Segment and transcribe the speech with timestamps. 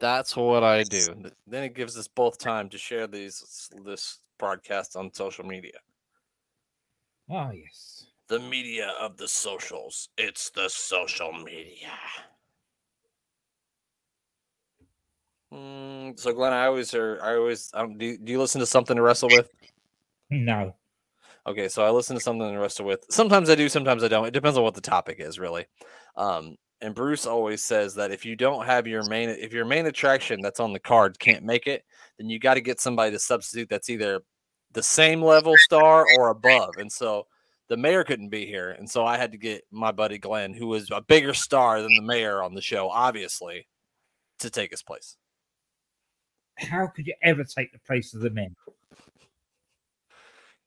[0.00, 1.06] That's what I do.
[1.46, 5.78] Then it gives us both time to share these this broadcast on social media.
[7.30, 8.06] Oh yes.
[8.28, 10.08] The media of the socials.
[10.18, 11.92] It's the social media.
[15.52, 17.20] Mm, so Glenn, I always are.
[17.22, 18.18] I always um, do.
[18.18, 19.48] Do you listen to something to wrestle with?
[20.30, 20.74] No.
[21.46, 23.06] Okay, so I listen to something to wrestle with.
[23.08, 24.26] Sometimes I do, sometimes I don't.
[24.26, 25.64] It depends on what the topic is, really.
[26.16, 29.86] Um, and Bruce always says that if you don't have your main, if your main
[29.86, 31.84] attraction that's on the card can't make it,
[32.18, 34.20] then you got to get somebody to substitute that's either
[34.72, 36.74] the same level star or above.
[36.78, 37.26] And so
[37.68, 40.68] the mayor couldn't be here, and so I had to get my buddy Glenn, who
[40.68, 43.66] was a bigger star than the mayor on the show, obviously,
[44.38, 45.16] to take his place.
[46.56, 48.50] How could you ever take the place of the mayor?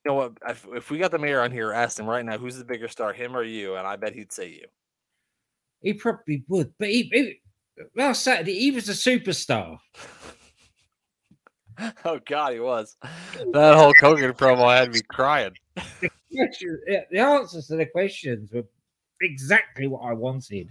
[0.04, 0.34] You know what?
[0.48, 2.88] If, if we got the mayor on here, ask him right now, who's the bigger
[2.88, 3.76] star, him or you?
[3.76, 4.66] And I bet he'd say you.
[5.82, 7.42] He probably would, but he, he
[7.96, 9.78] last Saturday he was a superstar.
[12.06, 12.96] oh God, he was.
[13.54, 15.54] That whole Hogan promo had me crying.
[16.34, 16.80] The, question,
[17.12, 18.64] the answers to the questions were
[19.22, 20.70] exactly what I wanted.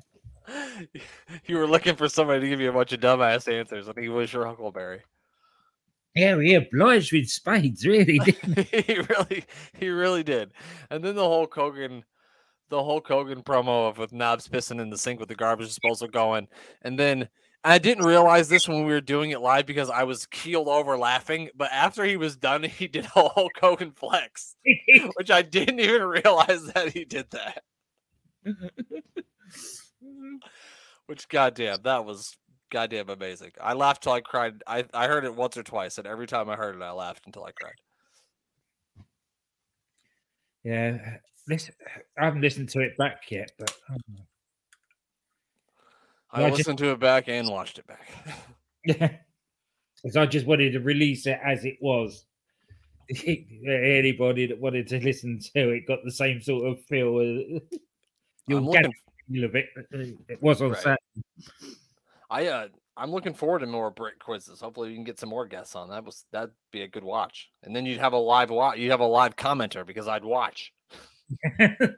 [1.44, 4.08] You were looking for somebody to give you a bunch of dumbass answers, and he
[4.08, 5.02] was your Huckleberry.
[6.14, 8.18] Yeah, he obliged with spades, really.
[8.72, 9.44] he really,
[9.78, 10.52] he really did.
[10.90, 12.04] And then the whole Hogan,
[12.70, 16.08] the whole Hogan promo of with knobs pissing in the sink with the garbage disposal
[16.08, 16.48] going,
[16.82, 17.28] and then
[17.62, 20.96] I didn't realize this when we were doing it live because I was keeled over
[20.96, 21.50] laughing.
[21.54, 24.56] But after he was done, he did a whole Hogan flex,
[25.16, 27.62] which I didn't even realize that he did that.
[31.06, 32.36] which, goddamn, that was
[32.70, 33.52] goddamn amazing.
[33.60, 34.62] I laughed till I cried.
[34.66, 37.26] I, I heard it once or twice, and every time I heard it, I laughed
[37.26, 37.74] until I cried.
[40.64, 41.18] Yeah,
[41.50, 41.74] listen,
[42.18, 43.98] I haven't listened to it back yet, but um,
[46.32, 48.08] I, I listened just, to it back and watched it back.
[48.86, 49.10] Yeah,
[50.02, 52.24] because I just wanted to release it as it was.
[53.26, 57.20] Anybody that wanted to listen to it got the same sort of feel.
[58.46, 58.90] You'll get a
[59.28, 59.66] feel of it.
[59.90, 60.80] It was on right.
[60.80, 60.98] Saturday.
[62.30, 64.60] I uh I'm looking forward to more brick quizzes.
[64.60, 65.90] Hopefully, we can get some more guests on.
[65.90, 67.50] That was that'd be a good watch.
[67.62, 68.78] And then you'd have a live watch.
[68.78, 70.72] You'd have a live commenter because I'd watch.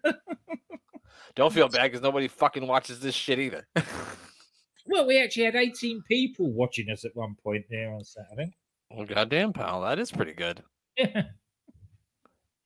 [1.35, 3.67] Don't feel bad because nobody fucking watches this shit either.
[4.87, 8.55] well, we actually had 18 people watching us at one point there on Saturday.
[8.91, 10.63] Well, goddamn, pal, that is pretty good.
[10.97, 11.23] Yeah.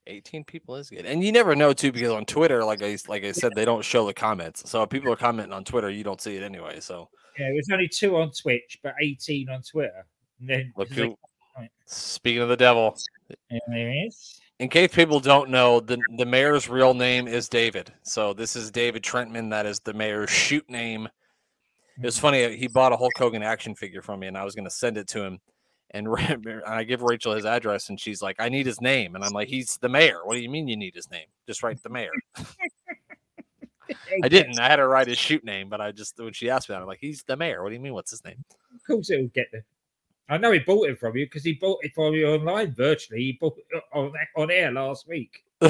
[0.08, 1.04] 18 people is good.
[1.04, 3.84] And you never know too because on Twitter like I like I said they don't
[3.84, 4.68] show the comments.
[4.70, 6.78] So if people are commenting on Twitter, you don't see it anyway.
[6.78, 10.06] So Yeah, there's only 2 on Twitch, but 18 on Twitter.
[10.38, 11.16] And then Look who,
[11.58, 12.96] like, speaking of the devil.
[13.68, 14.40] there is.
[14.58, 17.92] In case people don't know, the the mayor's real name is David.
[18.02, 21.08] So this is David Trentman that is the mayor's shoot name.
[21.98, 22.22] It was mm-hmm.
[22.22, 24.70] funny he bought a Hulk Hogan action figure from me and I was going to
[24.70, 25.40] send it to him
[25.90, 26.08] and
[26.66, 29.48] I give Rachel his address, and she's like, "I need his name," and I'm like,
[29.48, 30.24] "He's the mayor.
[30.24, 31.26] What do you mean you need his name?
[31.46, 32.12] Just write the mayor."
[34.22, 34.58] I didn't.
[34.58, 36.82] I had her write his shoot name, but I just when she asked me that,
[36.82, 37.62] I'm like, "He's the mayor.
[37.62, 37.94] What do you mean?
[37.94, 39.64] What's his name?" Of course, it will get there.
[40.28, 43.20] I know he bought it from you because he bought it from you online virtually.
[43.20, 45.44] He bought it on on air last week.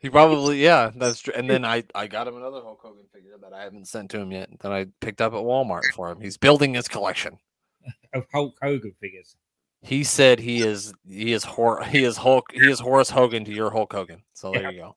[0.00, 1.32] he probably yeah, that's true.
[1.34, 4.20] And then I I got him another Hulk Hogan figure that I haven't sent to
[4.20, 4.50] him yet.
[4.60, 6.20] That I picked up at Walmart for him.
[6.20, 7.38] He's building his collection
[8.14, 9.36] of Hulk Hogan figures.
[9.80, 13.52] He said he is he is Hor- he is Hulk he is Horace Hogan to
[13.52, 14.22] your Hulk Hogan.
[14.34, 14.70] So there yeah.
[14.70, 14.96] you go.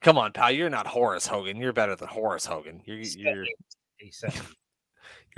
[0.00, 0.52] Come on, pal.
[0.52, 1.56] You're not Horace Hogan.
[1.56, 2.82] You're better than Horace Hogan.
[2.84, 3.44] You're you're,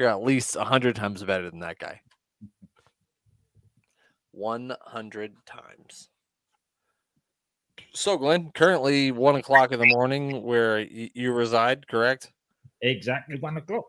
[0.00, 2.00] you're at least hundred times better than that guy.
[4.32, 6.08] One hundred times.
[7.92, 12.32] So, Glenn, currently one o'clock in the morning where you reside, correct?
[12.80, 13.84] Exactly one o'clock.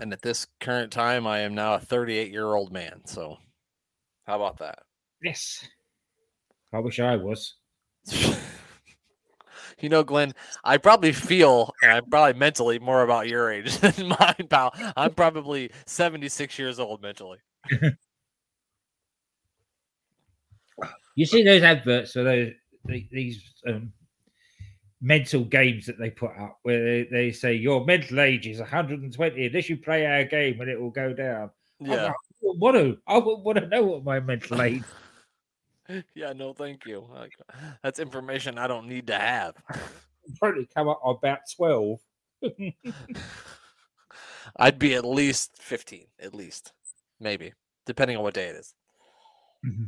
[0.00, 3.00] And at this current time, I am now a 38 year old man.
[3.06, 3.38] So,
[4.26, 4.78] how about that?
[5.24, 5.66] Yes.
[6.72, 7.54] I wish I was.
[9.80, 10.32] you know, Glenn,
[10.64, 14.74] I probably feel, and I'm probably mentally more about your age than mine, pal.
[14.96, 17.38] I'm probably 76 years old mentally.
[21.14, 22.52] you see those adverts for those
[23.10, 23.92] these um,
[25.00, 29.46] mental games that they put up where they, they say your mental age is 120
[29.46, 31.50] unless you play our game and it will go down.
[31.80, 32.04] Yeah.
[32.04, 34.84] Like, what do I want to know what my mental age
[36.14, 37.06] yeah, no, thank you.
[37.82, 39.54] That's information I don't need to have.
[40.40, 41.98] Probably come up about 12.
[44.56, 46.72] I'd be at least 15, at least,
[47.20, 47.52] maybe,
[47.84, 48.74] depending on what day it is.
[49.64, 49.84] Mm-hmm.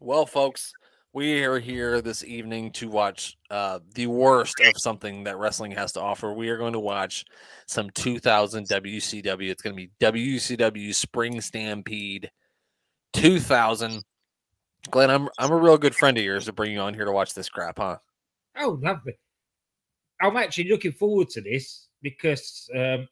[0.00, 0.72] Well, folks,
[1.16, 5.92] We are here this evening to watch uh, the worst of something that wrestling has
[5.92, 6.34] to offer.
[6.34, 7.24] We are going to watch
[7.66, 9.48] some 2000 WCW.
[9.48, 12.30] It's going to be WCW Spring Stampede
[13.14, 14.04] 2000.
[14.90, 17.12] Glenn, I'm I'm a real good friend of yours to bring you on here to
[17.12, 17.96] watch this crap, huh?
[18.58, 19.14] Oh, lovely.
[20.20, 23.08] I'm actually looking forward to this because, um,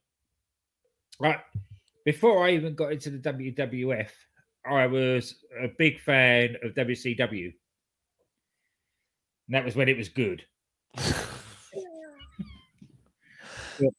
[2.05, 4.11] before I even got into the WWF,
[4.71, 7.55] I was a big fan of WCW.
[9.46, 10.44] And that was when it was good.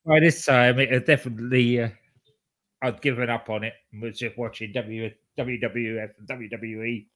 [0.06, 1.90] by this time, it had definitely, uh,
[2.82, 7.08] I'd given up on it and was just watching w, WWF and WWE.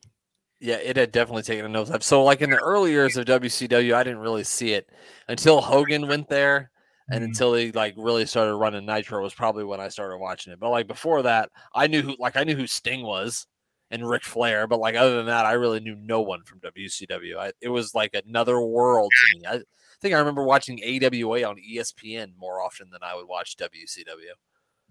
[0.62, 2.04] Yeah, it had definitely taken a nosedive.
[2.04, 4.90] So, like in the early years of WCW, I didn't really see it
[5.30, 6.70] until Hogan went there,
[7.10, 7.28] and Mm.
[7.28, 10.60] until he like really started running Nitro was probably when I started watching it.
[10.60, 13.48] But like before that, I knew who like I knew who Sting was
[13.92, 17.38] and Ric Flair, but like other than that, I really knew no one from WCW.
[17.38, 19.46] I, it was like another world to me.
[19.48, 19.62] I
[20.02, 24.34] think I remember watching AWA on ESPN more often than I would watch WCW.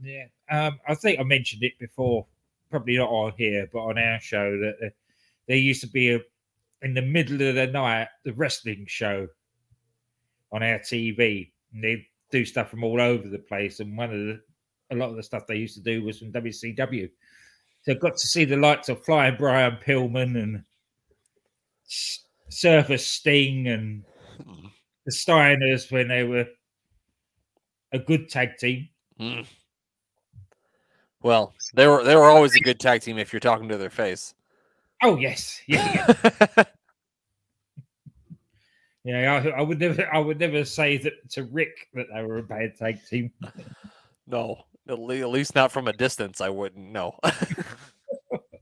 [0.03, 2.27] Yeah, um, I think I mentioned it before,
[2.71, 4.91] probably not on here, but on our show that uh,
[5.47, 6.21] there used to be a
[6.83, 9.27] in the middle of the night the wrestling show
[10.53, 13.81] on our TV, and they do stuff from all over the place.
[13.81, 14.41] And one of the
[14.91, 17.11] a lot of the stuff they used to do was from WCW.
[17.88, 20.62] So got to see the likes of Flying Brian Pillman and
[22.50, 24.05] Surfer Sting and
[25.06, 26.44] the Steiners when they were
[27.90, 28.90] a good tag team.
[29.19, 29.46] Mm.
[31.23, 33.88] Well, they were they were always a good tag team if you're talking to their
[33.88, 34.35] face.
[35.02, 36.14] Oh yes, yeah,
[36.58, 36.64] yeah.
[39.05, 42.38] Yeah, I, I would never, I would never say that to Rick that they were
[42.38, 43.32] a bad tag team.
[44.26, 46.40] no, at least not from a distance.
[46.40, 46.90] I wouldn't.
[46.93, 47.14] know.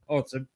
[0.08, 0.46] Awesome.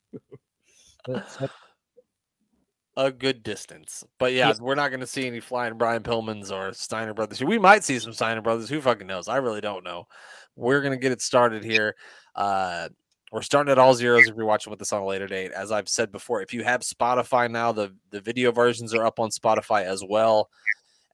[1.08, 1.20] Uh,
[2.96, 4.04] a good distance.
[4.18, 7.42] But yeah, we're not going to see any flying Brian Pillmans or Steiner brothers.
[7.42, 8.68] We might see some Steiner brothers.
[8.68, 9.28] Who fucking knows?
[9.28, 10.06] I really don't know.
[10.56, 11.96] We're going to get it started here.
[12.34, 12.88] Uh,
[13.32, 15.52] we're starting at all zeros if you're watching with us on a later date.
[15.52, 19.20] As I've said before, if you have Spotify now, the, the video versions are up
[19.20, 20.48] on Spotify as well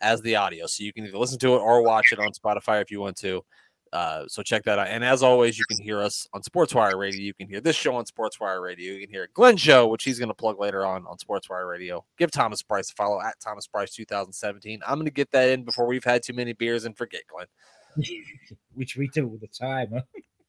[0.01, 0.67] as the audio.
[0.67, 3.17] So you can either listen to it or watch it on Spotify if you want
[3.19, 3.45] to.
[3.93, 4.89] Uh, so check that out.
[4.89, 7.21] And as always, you can hear us on SportzWire Radio.
[7.21, 8.93] You can hear this show on SportzWire Radio.
[8.93, 12.05] You can hear Glenn Show, which he's going to plug later on on SportzWire Radio.
[12.19, 14.81] Give Thomas Price a follow at Thomas Price 2017.
[14.87, 17.47] I'm going to get that in before we've had too many beers and forget Glenn,
[18.75, 19.89] which we do all the time.
[19.93, 20.03] Huh?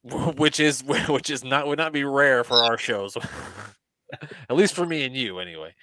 [0.36, 3.16] which is which is not would not be rare for our shows.
[4.48, 5.74] At least for me and you, anyway.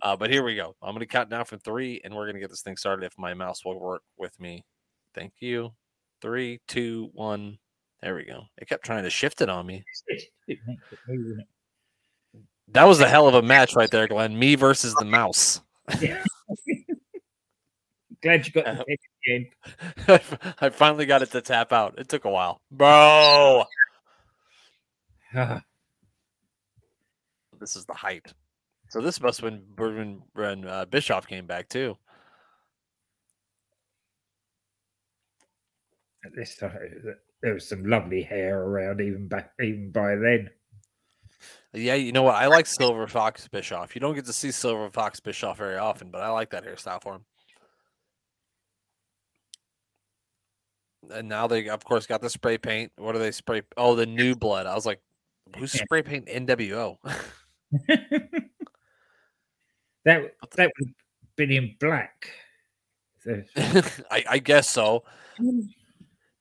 [0.00, 0.76] Uh, but here we go.
[0.80, 3.04] I'm going to count down from three, and we're going to get this thing started.
[3.04, 4.64] If my mouse will work with me,
[5.12, 5.72] thank you.
[6.24, 7.58] Three, two, one.
[8.00, 8.44] There we go.
[8.56, 9.84] It kept trying to shift it on me.
[10.48, 11.44] It makes it move, innit?
[12.68, 14.38] That was a hell of a match right there, Glenn.
[14.38, 15.60] Me versus the mouse.
[18.22, 19.50] Glad you got Uh, the again.
[20.62, 21.98] I finally got it to tap out.
[21.98, 23.64] It took a while, bro.
[27.60, 28.32] This is the height.
[28.88, 31.96] So this must have been when, when uh, Bischoff came back too.
[36.34, 36.78] This time,
[37.42, 40.50] there was some lovely hair around even back even by then.
[41.72, 42.36] Yeah, you know what?
[42.36, 43.94] I like Silver Fox Bischoff.
[43.94, 47.02] You don't get to see Silver Fox Bischoff very often, but I like that hairstyle
[47.02, 47.24] for him.
[51.10, 52.92] And now they, of course, got the spray paint.
[52.96, 53.62] What do they spray?
[53.76, 54.66] Oh, the new blood.
[54.66, 55.00] I was like,
[55.58, 56.96] who's spray paint NWO?
[57.02, 58.54] that
[60.04, 60.94] that would have
[61.36, 62.30] been in black.
[64.10, 65.02] I, I guess so.
[65.40, 65.68] Um,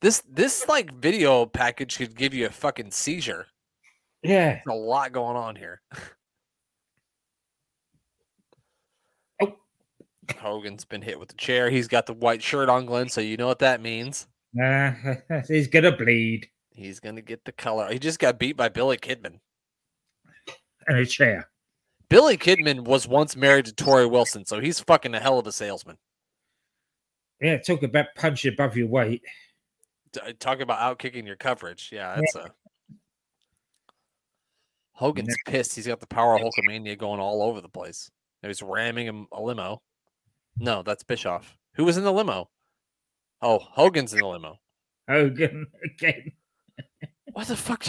[0.03, 3.48] This this like video package could give you a fucking seizure.
[4.22, 4.55] yeah.
[4.55, 5.81] There's a lot going on here.
[9.41, 9.55] Oh.
[10.41, 11.69] Hogan's been hit with the chair.
[11.69, 14.27] He's got the white shirt on, Glenn, so you know what that means.
[14.53, 14.91] Nah,
[15.48, 17.89] he's gonna bleed He's gonna get the color.
[17.89, 19.39] He just got beat by Billy Kidman.
[20.86, 21.50] And a chair.
[22.10, 25.53] Billy Kidman was once married to Torrie Wilson, so he's fucking a hell of a
[25.53, 25.98] salesman.
[27.39, 29.22] Yeah, talk about punching above your weight.
[30.22, 31.89] Uh, Talk about outkicking your coverage.
[31.91, 32.51] Yeah, that's a.
[34.93, 35.75] Hogan's pissed.
[35.75, 38.12] He's got the power of Hulkamania going all over the place.
[38.41, 39.82] He's ramming him a limo.
[40.58, 41.58] No, that's Bischoff.
[41.75, 42.50] Who was in the limo?
[43.41, 44.60] Oh, Hogan's in the limo.
[45.10, 46.32] Hogan again.
[47.34, 47.86] What the fuck?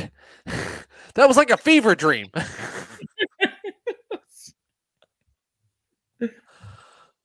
[1.15, 2.29] that was like a fever dream.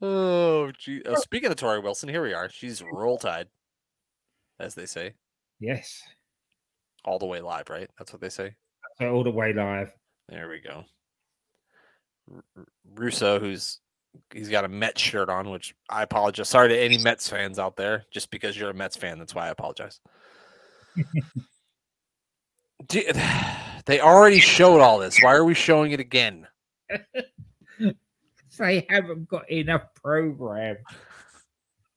[0.02, 1.02] oh, gee.
[1.06, 2.50] Oh, speaking of Torrie Wilson, here we are.
[2.50, 3.48] She's roll tide,
[4.60, 5.14] as they say,
[5.60, 6.02] Yes.
[7.06, 7.90] all the way live, right?
[7.98, 8.56] That's what they say.
[8.98, 9.94] So all the way live.
[10.28, 10.84] There we go.
[12.96, 13.80] Russo, who's
[14.34, 16.50] he's got a Mets shirt on, which I apologize.
[16.50, 19.48] Sorry to any Mets fans out there, just because you're a Mets fan, that's why
[19.48, 20.00] I apologize.
[23.86, 25.18] They already showed all this.
[25.20, 26.46] Why are we showing it again?
[28.60, 30.78] they haven't got enough program.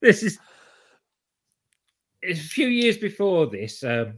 [0.00, 0.38] This is
[2.22, 4.14] a few years before this um,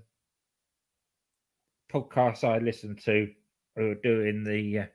[1.93, 3.31] podcast I listened to
[3.77, 4.89] who were doing the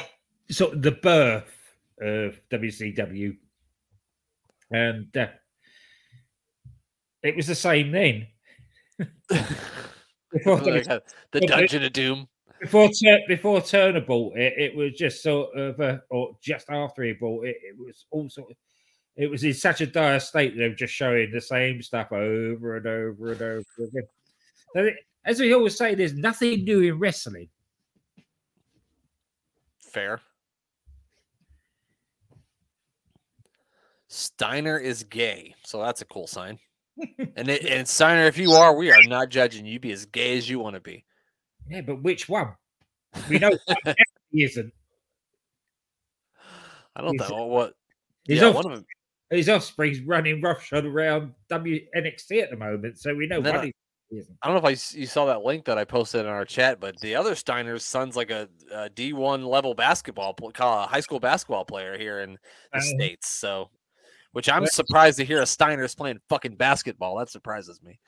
[0.00, 0.04] uh,
[0.50, 1.54] sort of the birth
[2.00, 3.36] of WCW,
[4.70, 5.26] and uh,
[7.22, 8.26] it was the same then.
[10.32, 10.84] Before Like,
[11.32, 12.28] the Dungeon of Doom.
[12.60, 12.90] before
[13.28, 17.46] before Turner bought it, it was just sort of, uh, or just after he bought
[17.46, 18.56] it, it was all sort of,
[19.18, 22.12] it was in such a dire state that they were just showing the same stuff
[22.12, 24.08] over and over and over again.
[24.74, 27.48] It- as we always say, there's nothing new in wrestling.
[29.80, 30.20] Fair.
[34.06, 36.58] Steiner is gay, so that's a cool sign.
[37.36, 39.66] and it, and Steiner, if you are, we are not judging.
[39.66, 41.04] You be as gay as you want to be.
[41.68, 42.54] Yeah, but which one?
[43.28, 43.96] We know definitely
[44.32, 44.72] isn't.
[46.96, 47.74] I don't He's- know what.
[48.26, 48.86] His, yeah, off- one of them.
[49.30, 53.72] His offspring's running roughshod around WNXT at the moment, so we know then I- is-
[54.10, 54.38] isn't.
[54.42, 56.80] I don't know if I you saw that link that I posted in our chat,
[56.80, 61.20] but the other Steiner's son's like a, a D1 level basketball, pl- ca- high school
[61.20, 62.38] basketball player here in
[62.72, 63.28] the Uh, states.
[63.28, 63.70] So,
[64.32, 67.18] which I'm surprised to hear a Steiner's playing fucking basketball.
[67.18, 68.00] That surprises me.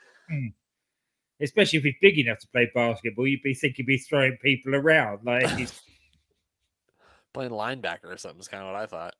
[1.42, 4.74] especially if he's big enough to play basketball, you'd be thinking he'd be throwing people
[4.74, 5.78] around like he's
[7.34, 9.14] Playing linebacker or something is kind of what I thought.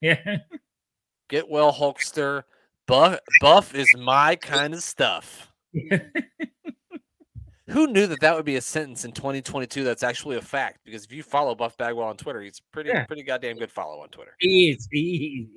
[0.00, 0.38] yeah.
[1.28, 2.42] Get well, Hulkster.
[2.86, 5.50] Buff, buff is my kind of stuff.
[7.68, 9.84] Who knew that that would be a sentence in 2022?
[9.84, 10.80] That's actually a fact.
[10.84, 13.06] Because if you follow Buff Bagwell on Twitter, he's pretty, Yeah.
[13.06, 14.36] pretty goddamn good follow on Twitter.
[14.38, 14.86] he is.
[14.90, 15.48] He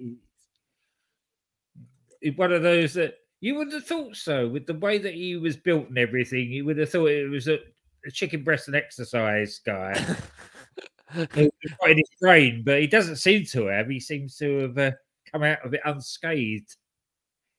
[2.36, 5.56] one of those that you would have thought so with the way that he was
[5.58, 6.52] built and everything.
[6.52, 7.60] You would have thought it was a,
[8.06, 9.94] a chicken breast and exercise guy.
[11.14, 13.88] Quite in his brain, but he doesn't seem to have.
[13.88, 14.92] He seems to have uh,
[15.32, 16.76] come out of it unscathed.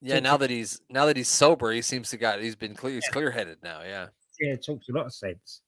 [0.01, 2.95] Yeah, now that he's now that he's sober, he seems to got he's been clear
[2.95, 3.81] he's clear headed now.
[3.83, 4.07] Yeah,
[4.41, 5.61] Yeah, it talks a lot of sense.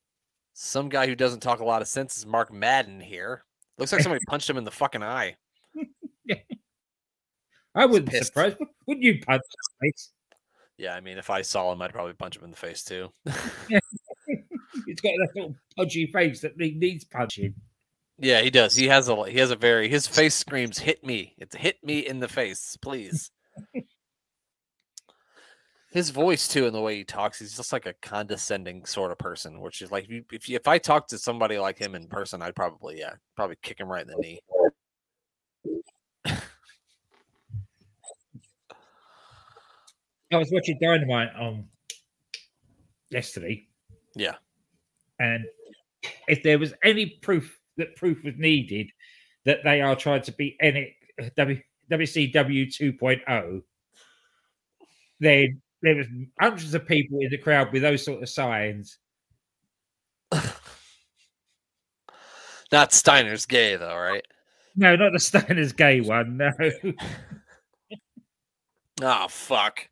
[0.53, 3.43] some guy who doesn't talk a lot of sense is Mark Madden here.
[3.77, 5.35] Looks like somebody punched him in the fucking eye.
[7.75, 8.57] I wouldn't be surprised.
[8.87, 10.11] Wouldn't you punch that face?
[10.77, 13.09] Yeah, I mean, if I saw him, I'd probably punch him in the face too.
[13.25, 17.53] He's got that little pudgy face that needs punching.
[18.21, 18.75] Yeah, he does.
[18.75, 21.99] He has a he has a very his face screams "hit me." It's hit me
[22.07, 23.31] in the face, please.
[25.91, 29.17] His voice too, and the way he talks, he's just like a condescending sort of
[29.17, 29.59] person.
[29.59, 32.07] Which is like, if you, if, you, if I talked to somebody like him in
[32.07, 34.39] person, I'd probably yeah, probably kick him right in the knee.
[40.33, 41.65] I was watching Dynamite on
[43.09, 43.67] yesterday.
[44.15, 44.35] Yeah.
[45.19, 45.45] And
[46.27, 48.89] if there was any proof that proof was needed
[49.45, 50.57] that they are trying to be
[51.35, 51.59] W,
[51.91, 53.61] WCW 2.0, oh,
[55.19, 56.07] then there was
[56.39, 58.97] hundreds of people in the crowd with those sort of signs.
[62.71, 64.25] Not Steiner's gay though, right?
[64.75, 66.37] No, not the Steiner's gay one.
[66.37, 66.51] No.
[69.01, 69.89] Oh fuck!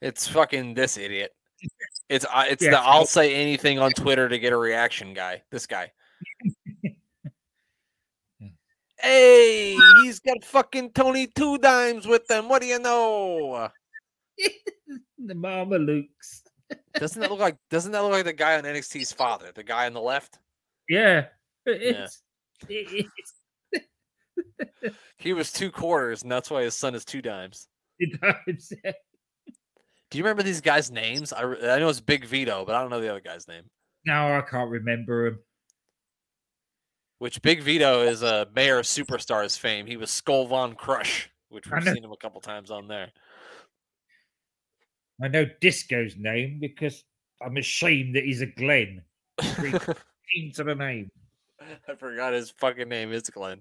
[0.00, 1.34] It's fucking this idiot.
[2.10, 5.42] It's uh, it's Yeah, the I'll say anything on Twitter to get a reaction guy.
[5.52, 5.92] This guy.
[9.00, 12.48] hey, he's got fucking Tony Two Dimes with them.
[12.48, 13.68] What do you know?
[15.18, 16.42] the Mamalukes.
[16.94, 17.56] Doesn't that look like?
[17.70, 19.52] Doesn't that look like the guy on NXT's father?
[19.54, 20.40] The guy on the left.
[20.88, 21.26] Yeah.
[21.64, 22.08] It Yeah.
[22.68, 23.06] It is.
[25.18, 27.68] He was two quarters, and that's why his son is two dimes.
[27.98, 28.72] It does.
[30.10, 31.32] Do you remember these guys' names?
[31.32, 33.62] I, I know it's Big Vito, but I don't know the other guy's name.
[34.04, 35.38] No, I can't remember him.
[37.18, 39.86] Which Big Vito is a mayor of superstars fame.
[39.86, 43.10] He was Skull Von Krush, which we've seen him a couple times on there.
[45.22, 47.04] I know Disco's name because
[47.42, 49.02] I'm ashamed that he's a Glenn.
[49.38, 51.10] To the name.
[51.86, 53.60] I forgot his fucking name is Glenn.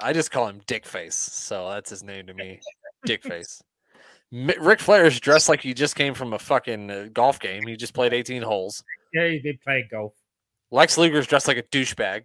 [0.00, 2.60] I just call him Dickface, so that's his name to me.
[3.06, 3.60] Dickface.
[4.30, 7.66] Mi- Ric Flair is dressed like he just came from a fucking uh, golf game.
[7.66, 8.82] He just played 18 holes.
[9.14, 10.14] Yeah, he did play golf.
[10.70, 12.24] Lex Luger's dressed like a douchebag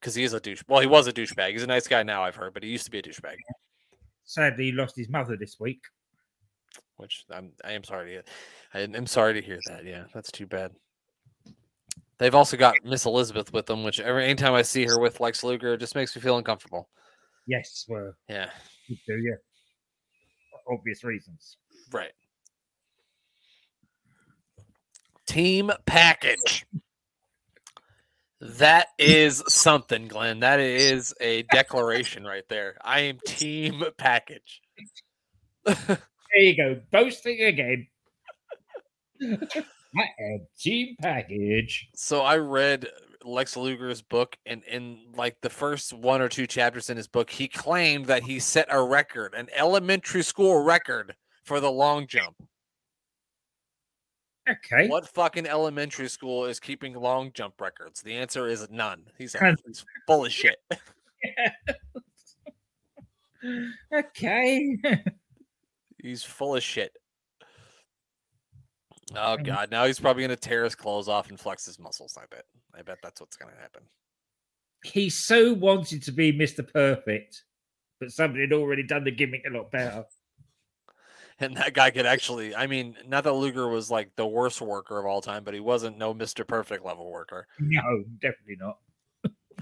[0.00, 0.62] because he is a douche.
[0.66, 1.52] Well, he was a douchebag.
[1.52, 3.36] He's a nice guy now, I've heard, but he used to be a douchebag.
[4.24, 5.80] Sadly, he lost his mother this week.
[6.96, 8.22] which I'm I am sorry to hear.
[8.74, 9.84] I am sorry to hear that.
[9.84, 10.72] Yeah, that's too bad.
[12.18, 15.44] They've also got Miss Elizabeth with them, which every anytime I see her with Lex
[15.44, 16.88] Luger, it just makes me feel uncomfortable.
[17.46, 18.50] Yes, well, Yeah,
[18.88, 19.36] do, yeah.
[20.70, 21.56] Obvious reasons.
[21.92, 22.12] right.
[25.26, 26.64] Team package.
[28.40, 30.40] That is something, Glenn.
[30.40, 32.76] That is a declaration right there.
[32.82, 34.62] I am team package.
[35.66, 35.98] There
[36.36, 37.88] you go, boasting again.
[39.22, 41.88] I am team package.
[41.94, 42.86] So I read
[43.24, 47.30] Lex Luger's book, and in like the first one or two chapters in his book,
[47.30, 52.36] he claimed that he set a record, an elementary school record for the long jump.
[54.48, 54.88] Okay.
[54.88, 58.00] What fucking elementary school is keeping long jump records?
[58.00, 59.04] The answer is none.
[59.18, 59.56] He's, None.
[59.66, 60.56] he's full of shit.
[63.94, 64.78] okay.
[66.00, 66.96] He's full of shit.
[69.16, 72.16] Oh god, now he's probably gonna tear his clothes off and flex his muscles.
[72.20, 72.44] I bet.
[72.76, 73.82] I bet that's what's gonna happen.
[74.84, 76.66] he so wanted to be Mr.
[76.70, 77.44] Perfect,
[78.00, 80.04] but somebody had already done the gimmick a lot better.
[81.40, 84.98] And that guy could actually, I mean, not that Luger was like the worst worker
[84.98, 86.44] of all time, but he wasn't no Mr.
[86.44, 87.46] Perfect level worker.
[87.60, 88.78] No, definitely not.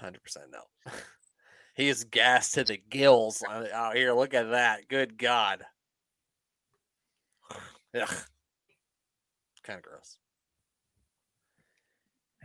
[0.00, 0.14] 100%
[0.50, 0.60] no.
[1.74, 4.14] he is gassed to the gills uh, out here.
[4.14, 4.88] Look at that.
[4.88, 5.64] Good God.
[7.94, 8.16] Ugh.
[9.66, 10.18] Kind of gross.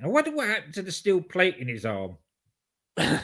[0.04, 2.18] I wonder what happened to the steel plate in his arm.
[2.98, 3.22] it's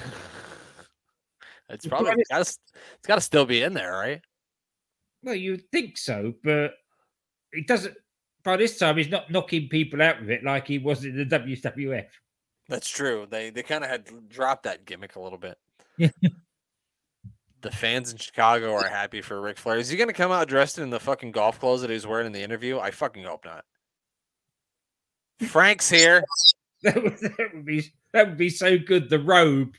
[1.87, 4.21] probably honest- gotta, it's got to still be in there, right?
[5.23, 6.73] Well, you'd think so, but
[7.51, 7.95] he doesn't.
[8.43, 11.25] By this time, he's not knocking people out with it like he was in the
[11.25, 12.05] WWF.
[12.69, 13.25] That's true.
[13.29, 15.57] They they kind of had dropped that gimmick a little bit.
[15.97, 16.09] Yeah.
[17.61, 19.77] The fans in Chicago are happy for Ric Flair.
[19.77, 22.05] Is he going to come out dressed in the fucking golf clothes that he was
[22.05, 22.77] wearing in the interview?
[22.77, 23.65] I fucking hope not.
[25.45, 26.23] Frank's here.
[26.83, 29.09] That would, that would be that would be so good.
[29.09, 29.73] The robe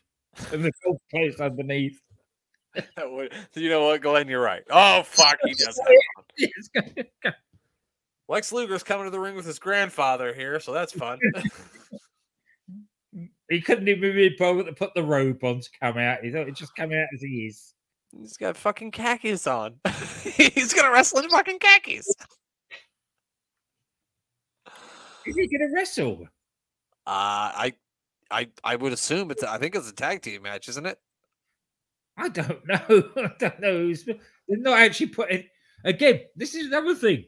[0.52, 1.96] and the golf clothes underneath.
[2.96, 4.26] That would- you know what, Glenn?
[4.28, 4.62] You're right.
[4.68, 5.78] Oh fuck, he does.
[5.78, 6.24] Have one.
[6.36, 7.30] Yes, go- go.
[8.28, 11.20] Lex Luger's coming to the ring with his grandfather here, so that's fun.
[13.48, 16.22] he couldn't even be bothered to put the robe on to come out.
[16.24, 17.74] He thought he'd just come out as he is.
[18.18, 19.76] He's got fucking khakis on.
[20.24, 22.12] He's gonna wrestle in fucking khakis.
[25.28, 26.22] Is he going to wrestle?
[27.06, 27.72] Uh, I,
[28.30, 29.42] I, I would assume it's.
[29.42, 30.98] I think it's a tag team match, isn't it?
[32.16, 32.78] I don't know.
[33.16, 33.78] I don't know.
[33.78, 35.44] who's- They're not actually putting.
[35.84, 37.24] Again, this is another thing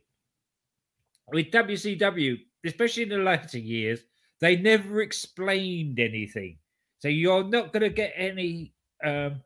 [1.32, 4.00] with WCW, especially in the later years.
[4.40, 6.58] They never explained anything,
[6.98, 8.72] so you're not going to get any
[9.04, 9.42] um,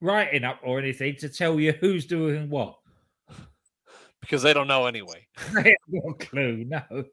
[0.00, 2.78] writing up or anything to tell you who's doing what.
[4.22, 5.26] Because they don't know anyway.
[5.54, 6.64] They have no clue.
[6.64, 7.04] No.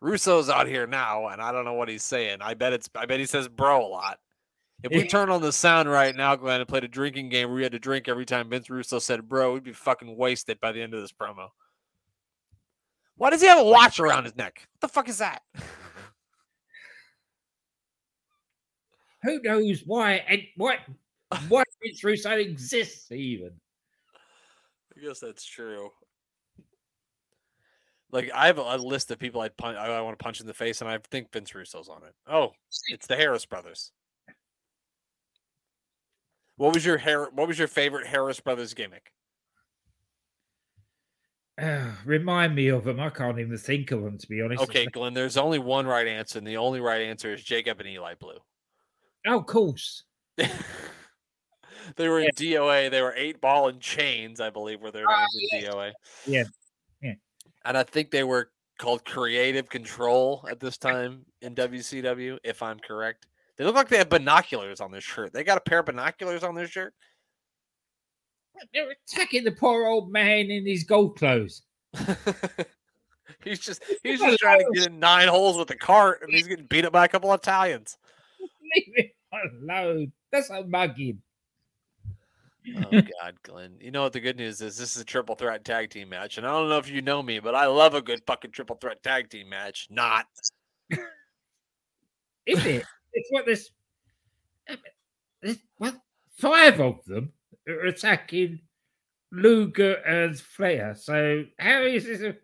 [0.00, 2.38] Russo's out here now, and I don't know what he's saying.
[2.40, 2.90] I bet it's.
[2.96, 4.18] I bet he says "bro" a lot.
[4.82, 7.54] If we turn on the sound right now, Glenn, and played a drinking game where
[7.54, 10.72] we had to drink every time Vince Russo said "bro," we'd be fucking wasted by
[10.72, 11.50] the end of this promo.
[13.16, 14.66] Why does he have a watch around his neck?
[14.72, 15.42] What the fuck is that?
[19.22, 20.78] Who knows why and what
[21.48, 23.52] why Vince Russo exists even?
[25.02, 25.90] I guess that's true.
[28.10, 30.46] Like I have a, a list of people I'd punch, I, want to punch in
[30.46, 32.14] the face, and I think Vince Russo's on it.
[32.30, 32.52] Oh,
[32.88, 33.90] it's the Harris brothers.
[36.56, 37.28] What was your hair?
[37.32, 39.12] What was your favorite Harris brothers gimmick?
[41.60, 43.00] Uh, remind me of them.
[43.00, 44.62] I can't even think of them to be honest.
[44.64, 45.14] Okay, Glenn.
[45.14, 48.38] There's only one right answer, and the only right answer is Jacob and Eli Blue.
[49.26, 50.04] Oh, of course.
[51.96, 52.90] they were in DOA.
[52.90, 55.92] They were eight ball and chains, I believe, were their names in DOA.
[56.26, 56.44] Yeah,
[57.02, 57.14] yeah.
[57.64, 62.78] And I think they were called Creative Control at this time in WCW, if I'm
[62.78, 63.26] correct.
[63.56, 65.32] They look like they have binoculars on their shirt.
[65.32, 66.94] They got a pair of binoculars on their shirt.
[68.72, 71.62] They're attacking the poor old man in his gold clothes.
[73.44, 76.46] he's just he's just trying to get in nine holes with the cart, and he's
[76.46, 77.98] getting beat up by a couple of Italians.
[78.76, 80.12] Leave it alone.
[80.30, 81.22] That's a mugging.
[82.76, 83.76] Oh God, Glenn.
[83.80, 84.76] You know what the good news is?
[84.76, 87.22] This is a triple threat tag team match, and I don't know if you know
[87.22, 89.88] me, but I love a good fucking triple threat tag team match.
[89.90, 90.26] Not.
[92.46, 92.84] Is it?
[93.12, 93.70] it's what this.
[94.68, 94.76] Eh,
[95.40, 96.02] There's, well,
[96.36, 97.32] five of them
[97.68, 98.60] are attacking
[99.30, 100.94] Luger and Flair.
[100.94, 102.20] So how is this?
[102.20, 102.36] A,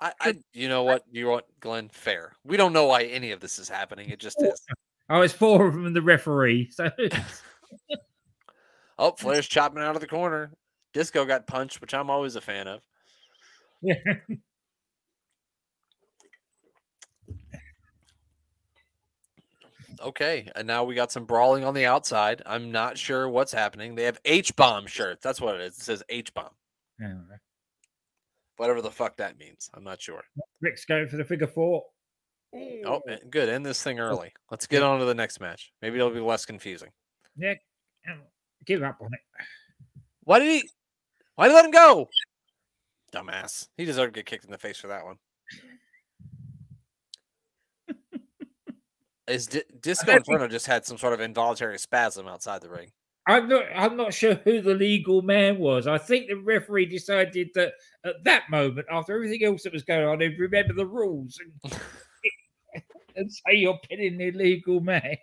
[0.00, 1.88] I, I you know what you want, Glenn?
[1.90, 2.32] Fair.
[2.44, 4.10] We don't know why any of this is happening.
[4.10, 4.60] It just is.
[5.08, 6.70] oh, it's four of them and the referee.
[6.70, 6.90] So
[9.00, 10.52] Oh, Flair's chopping out of the corner.
[10.92, 12.80] Disco got punched, which I'm always a fan of.
[13.82, 13.94] Yeah.
[20.02, 22.40] Okay, and now we got some brawling on the outside.
[22.46, 23.94] I'm not sure what's happening.
[23.94, 25.22] They have H bomb shirts.
[25.22, 25.76] That's what it is.
[25.76, 26.48] It says H bomb.
[26.98, 27.12] Yeah.
[28.56, 29.68] Whatever the fuck that means.
[29.74, 30.22] I'm not sure.
[30.62, 31.84] Rick's going for the figure four.
[32.86, 33.50] Oh, good.
[33.50, 34.32] End this thing early.
[34.50, 35.70] Let's get on to the next match.
[35.82, 36.88] Maybe it'll be less confusing.
[37.36, 37.54] Yeah.
[38.66, 39.20] Give up on it.
[40.24, 40.68] Why did he?
[41.34, 42.08] Why did he let him go?
[43.12, 43.68] Dumbass.
[43.76, 45.16] He deserved to get kicked in the face for that one.
[49.26, 52.90] Is Di- Disco Inferno just had some sort of involuntary spasm outside the ring?
[53.26, 53.64] I'm not.
[53.74, 55.86] I'm not sure who the legal man was.
[55.86, 60.06] I think the referee decided that at that moment, after everything else that was going
[60.06, 61.72] on, he'd remember the rules and,
[63.16, 65.16] and say you're pinning the legal man.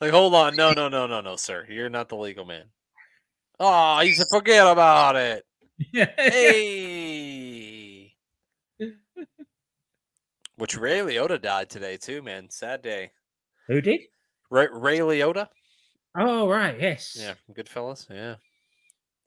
[0.00, 0.56] Like, hold on.
[0.56, 1.66] No, no, no, no, no, sir.
[1.68, 2.64] You're not the legal man.
[3.60, 5.44] Oh, you said forget about it.
[5.92, 6.14] Hey.
[10.56, 12.50] Which Ray Liotta died today too, man.
[12.50, 13.12] Sad day.
[13.68, 14.00] Who did?
[14.50, 15.48] Ray, Ray Liotta.
[16.16, 17.16] Oh right, yes.
[17.20, 18.08] Yeah, Goodfellas.
[18.10, 18.36] Yeah,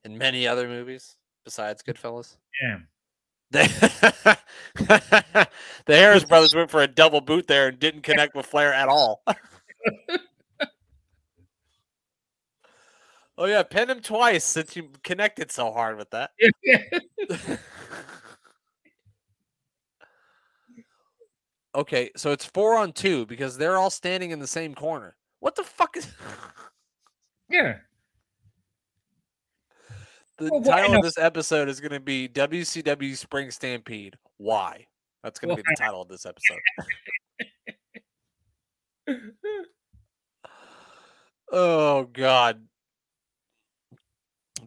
[0.03, 1.93] and many other movies besides mm.
[1.93, 2.37] Goodfellas.
[2.61, 2.79] Yeah.
[5.85, 8.87] The Harris brothers went for a double boot there and didn't connect with Flair at
[8.87, 9.23] all.
[13.41, 16.29] oh yeah, pin him twice since you connected so hard with that.
[21.75, 25.15] okay, so it's four on two because they're all standing in the same corner.
[25.39, 26.07] What the fuck is
[27.49, 27.77] yeah.
[30.37, 34.17] the Well, title of this episode is going to be WCW Spring Stampede.
[34.37, 34.85] Why?
[35.23, 36.59] That's going to be the title of this episode.
[41.51, 42.61] Oh god.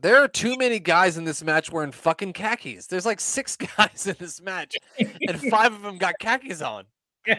[0.04, 2.86] There are too many guys in this match wearing fucking khakis.
[2.88, 6.84] There's like six guys in this match, and five of them got khakis on.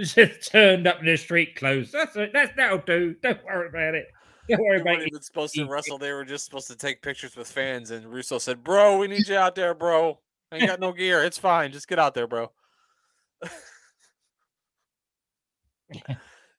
[0.00, 1.92] Just turned up in the street clothes.
[1.92, 2.32] That's it.
[2.32, 3.14] That's that'll do.
[3.22, 4.08] Don't worry about it.
[4.48, 5.08] Don't worry They about weren't it.
[5.12, 5.98] even supposed to wrestle.
[5.98, 7.92] They were just supposed to take pictures with fans.
[7.92, 10.18] And Russo said, "Bro, we need you out there, bro.
[10.50, 11.22] I ain't got no gear.
[11.22, 11.70] It's fine.
[11.70, 12.50] Just get out there, bro."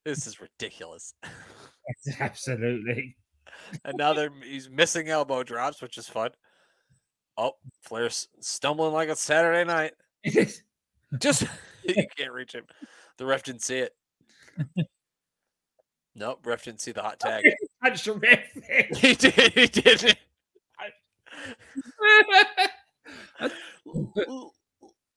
[0.06, 1.14] this is ridiculous.
[2.22, 3.18] Absolutely.
[3.84, 6.32] And now they're he's missing elbow drops, which is fun.
[7.38, 9.94] Oh, Flair's stumbling like a Saturday night.
[11.20, 11.44] Just
[11.84, 12.66] you can't reach him.
[13.18, 13.94] The ref didn't see it.
[16.18, 17.44] Nope, ref didn't see the hot tag.
[17.84, 18.98] The ref.
[18.98, 19.52] he did.
[19.52, 20.18] He did.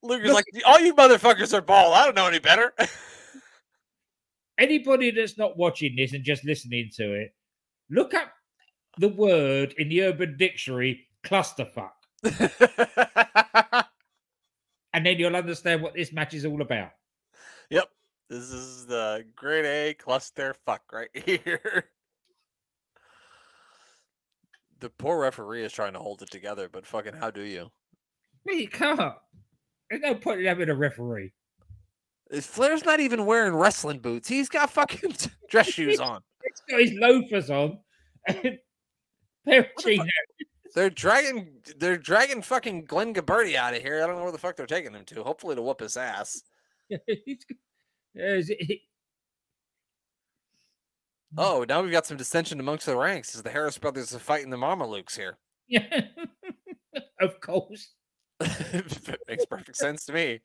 [0.03, 1.95] Luger's like, all you motherfuckers are bald.
[1.95, 2.75] I don't know any better.
[4.59, 7.33] Anybody that's not watching this and just listening to it,
[7.91, 8.33] look up
[8.99, 11.91] the word in the Urban Dictionary, clusterfuck,
[14.93, 16.91] and then you'll understand what this match is all about.
[17.71, 17.89] yep.
[18.29, 21.85] This is the grade A cluster fuck right here.
[24.81, 27.71] The poor referee is trying to hold it together, but fucking how do you?
[28.47, 29.15] You can't.
[29.91, 31.33] There's no point in having a referee.
[32.41, 34.29] Flair's not even wearing wrestling boots.
[34.29, 35.15] He's got fucking
[35.49, 36.21] dress shoes on.
[36.45, 37.79] He's got his loafers on.
[38.27, 38.59] and
[39.49, 40.11] pair of What the.
[40.75, 44.03] They're dragging they're dragging fucking Glenn Gilberti out of here.
[44.03, 45.25] I don't know where the fuck they're taking him to.
[45.25, 46.43] Hopefully to whoop his ass.
[47.07, 47.45] He's
[48.15, 48.81] Is it-
[51.37, 54.49] Oh, now we've got some dissension amongst the ranks as the Harris brothers are fighting
[54.49, 55.37] the Mamalukes here.
[55.69, 55.83] Yeah,
[57.21, 57.93] of course.
[59.29, 60.41] Makes perfect sense to me.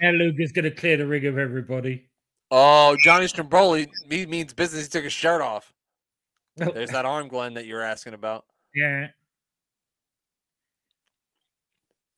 [0.00, 2.08] And Luke is going to clear the ring of everybody.
[2.52, 4.84] Oh, Johnny Stamboli he means business.
[4.84, 5.71] He took his shirt off.
[6.56, 8.44] There's that arm, Glenn, that you were asking about.
[8.74, 9.08] yeah.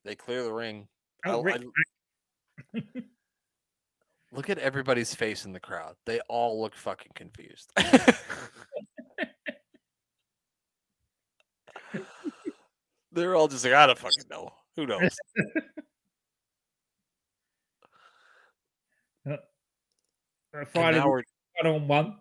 [0.05, 0.89] They clear the ring.
[1.25, 1.59] Oh, I-
[2.75, 2.85] Rick-
[4.33, 5.95] Look at everybody's face in the crowd.
[6.07, 7.73] They all look fucking confused.
[13.13, 14.51] They're all just like, I don't fucking know.
[14.77, 15.17] Who knows?
[19.31, 19.37] uh,
[20.75, 21.23] And now we're
[21.65, 22.17] on one.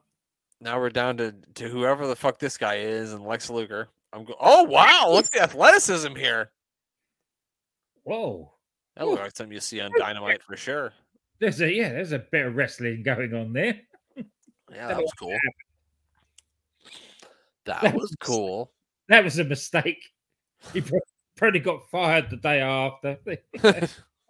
[0.64, 3.90] Now we're down to to whoever the fuck this guy is and Lex Luger.
[4.12, 6.52] I'm go- oh wow, look at the athleticism here.
[8.04, 8.52] Whoa.
[8.96, 10.94] That looks like something you see on Dynamite for sure.
[11.40, 13.82] There's a yeah, there's a bit of wrestling going on there.
[14.74, 15.38] Yeah, that was cool.
[17.66, 18.72] That was cool.
[19.08, 20.04] That was a mistake.
[20.74, 20.82] He
[21.36, 23.20] probably got fired the day after.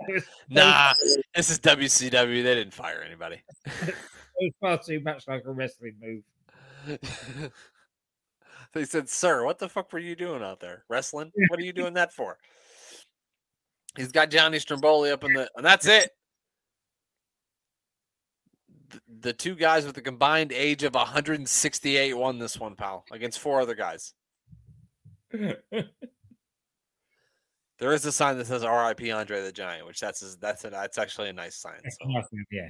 [0.50, 0.91] Nah,
[1.34, 2.43] this is WCW.
[2.43, 3.41] They didn't fire anybody.
[4.39, 7.00] It was far too much like a wrestling move.
[8.74, 10.84] They said, "Sir, what the fuck were you doing out there?
[10.89, 11.32] Wrestling?
[11.48, 12.38] What are you doing that for?"
[13.96, 16.10] He's got Johnny Stamboli up in the, and that's it.
[18.89, 23.39] The, the two guys with the combined age of 168 won this one, pal, against
[23.39, 24.13] four other guys.
[27.80, 29.12] There is a sign that says "R.I.P.
[29.12, 31.82] Andre the Giant," which that's that's a, that's actually a nice sign.
[31.82, 32.06] So.
[32.12, 32.69] awesome, yeah.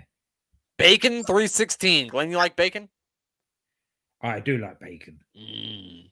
[0.78, 2.08] Bacon three sixteen.
[2.08, 2.90] Glenn, you like bacon?
[4.22, 5.20] I do like bacon.
[5.38, 6.10] Mm.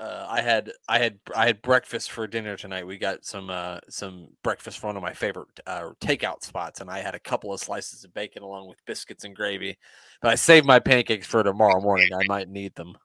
[0.00, 2.86] Uh, I had I had I had breakfast for dinner tonight.
[2.86, 6.90] We got some uh, some breakfast from one of my favorite uh, takeout spots, and
[6.90, 9.78] I had a couple of slices of bacon along with biscuits and gravy.
[10.20, 12.08] But I saved my pancakes for tomorrow morning.
[12.12, 12.96] I might need them.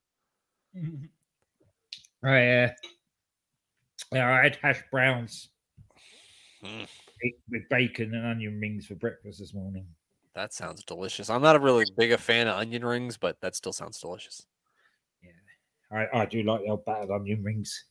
[2.23, 2.69] I, uh,
[4.11, 5.49] yeah, I had hash browns
[6.61, 6.89] Mm.
[7.49, 9.87] with bacon and onion rings for breakfast this morning.
[10.39, 11.29] That sounds delicious.
[11.29, 14.45] I'm not a really big a fan of onion rings, but that still sounds delicious.
[15.21, 17.83] Yeah, I, I do like the old battered onion rings.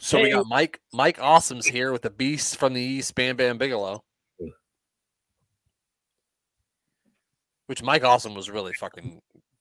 [0.00, 3.58] So we got Mike Mike Awesome's here with the Beast from the East, Bam Bam
[3.58, 4.02] Bigelow.
[7.66, 9.20] Which Mike Awesome was really fucking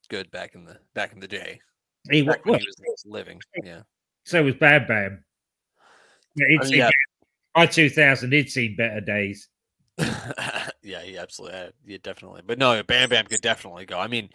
[0.09, 1.59] good back in the back in the day.
[2.09, 3.41] He, wa- Back when well, he was living.
[3.61, 3.81] Yeah.
[4.23, 5.21] so was Bam Bam.
[6.35, 6.89] Yeah, he'd I mean, seen, yeah.
[7.53, 9.49] by 2000, he'd seen better days.
[10.83, 11.73] yeah, he absolutely had.
[11.85, 12.41] Yeah, definitely.
[12.45, 13.99] But no, Bam Bam could definitely go.
[13.99, 14.29] I mean,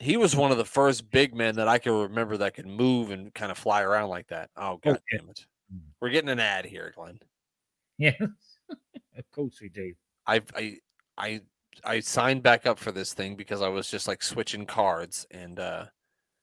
[0.00, 3.10] he was one of the first big men that I can remember that could move
[3.10, 4.50] and kind of fly around like that.
[4.56, 5.18] Oh god yeah.
[5.18, 5.46] damn it.
[5.74, 5.80] Mm.
[6.00, 7.18] We're getting an ad here, Glenn.
[7.98, 9.92] Yeah, of course we do.
[10.26, 10.76] I I
[11.16, 11.40] I
[11.84, 15.58] I signed back up for this thing because I was just like switching cards and
[15.58, 15.86] uh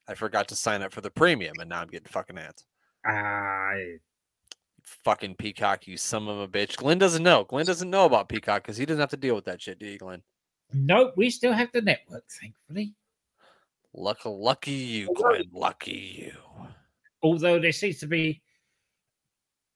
[0.08, 2.66] I forgot to sign up for the premium and now I'm getting fucking ads.
[3.08, 3.74] Ah,
[4.86, 6.78] Fucking Peacock, you son of a bitch.
[6.78, 7.44] Glenn doesn't know.
[7.44, 9.86] Glenn doesn't know about Peacock because he doesn't have to deal with that shit, do
[9.86, 10.22] you, Glenn?
[10.74, 12.94] Nope, we still have the network, thankfully.
[13.94, 15.46] Lucky, lucky you, Glenn.
[15.52, 16.32] Lucky you.
[17.24, 18.42] Although there seems to be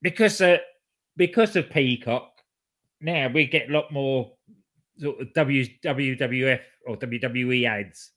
[0.01, 0.57] because uh,
[1.17, 2.31] because of Peacock,
[3.01, 4.31] now we get a lot more
[4.97, 8.11] sort of WWF or WWE ads.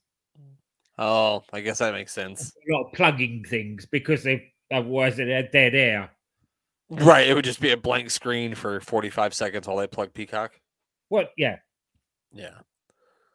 [0.97, 2.53] Oh, I guess that makes sense.
[2.69, 6.11] A lot of plugging things because they otherwise they're dead air.
[6.89, 7.27] Right.
[7.27, 10.59] It would just be a blank screen for 45 seconds while they plug Peacock.
[11.09, 11.31] What?
[11.37, 11.57] Yeah.
[12.31, 12.59] Yeah.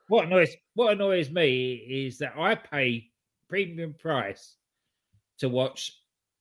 [0.09, 3.11] What annoys what annoys me is that I pay
[3.49, 4.57] premium price
[5.39, 5.93] to watch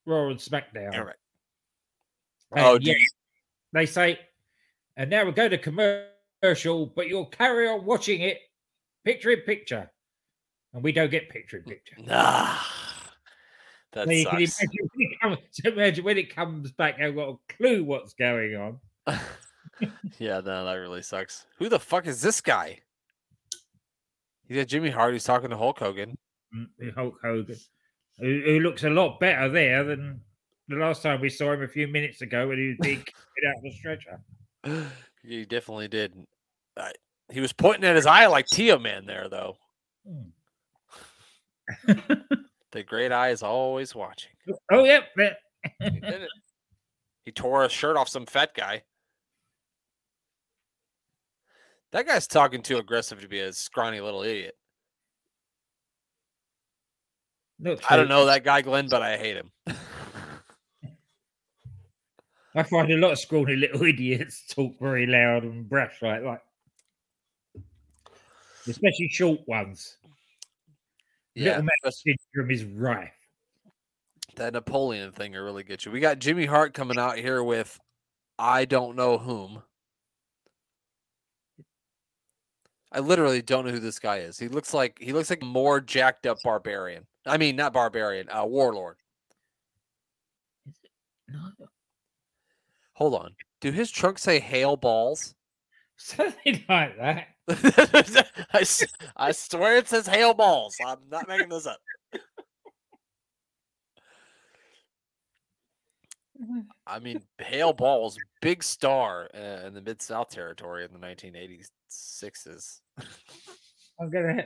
[0.06, 0.98] Raw and SmackDown.
[0.98, 1.16] All right.
[2.56, 2.96] and Oh, yet
[3.74, 4.20] they say,
[4.96, 8.40] and now we go to commercial, but you'll carry on watching it
[9.04, 9.92] picture in picture,
[10.74, 11.96] and we don't get picture in picture.
[12.06, 12.56] nah.
[13.98, 14.62] That you can sucks.
[14.62, 18.56] imagine when, it comes, imagine when it comes back, I've got a clue what's going
[18.56, 18.80] on.
[20.20, 21.46] yeah, no, that really sucks.
[21.58, 22.80] Who the fuck is this guy?
[24.48, 25.14] He's got Jimmy Hart.
[25.14, 26.18] He's talking to Hulk Hogan.
[26.56, 27.58] Mm, Hulk Hogan,
[28.20, 30.22] who, who looks a lot better there than
[30.68, 33.50] the last time we saw him a few minutes ago when he was being carried
[33.50, 34.20] out of the stretcher.
[35.24, 36.14] he definitely did.
[36.78, 36.92] I,
[37.32, 39.56] he was pointing at his eye like Tio Man there, though.
[40.08, 40.30] Hmm.
[42.78, 44.30] The great eye is always watching.
[44.72, 45.06] oh, yep.
[45.18, 45.34] Yeah,
[45.80, 46.30] He did it.
[47.26, 48.84] He tore a shirt off some fat guy.
[51.92, 54.54] That guy's talking too aggressive to be a scrawny little idiot.
[57.60, 59.52] Look, I don't know that guy, Glenn, but I hate him.
[62.54, 66.42] I find a lot of scrawny little idiots talk very loud and brash like that.
[68.68, 69.98] Especially short ones.
[71.38, 73.12] Yeah, Little man syndrome is rife.
[74.36, 75.92] that Napoleon thing will really get you.
[75.92, 77.80] We got Jimmy Hart coming out here with
[78.40, 79.64] I don't know whom.
[82.92, 84.40] I literally don't know who this guy is.
[84.40, 87.06] He looks like he looks like more jacked up barbarian.
[87.26, 88.96] I mean, not barbarian, uh, warlord.
[91.28, 91.40] No,
[92.94, 93.36] Hold on.
[93.60, 95.36] Do his trunks say hail balls?
[95.98, 97.28] something like that.
[97.50, 98.66] I,
[99.16, 100.76] I swear it says hail balls.
[100.86, 101.80] I'm not making this up.
[106.86, 112.80] I mean, hail balls, big star uh, in the Mid South territory in the 1986s.
[114.00, 114.46] I'm gonna.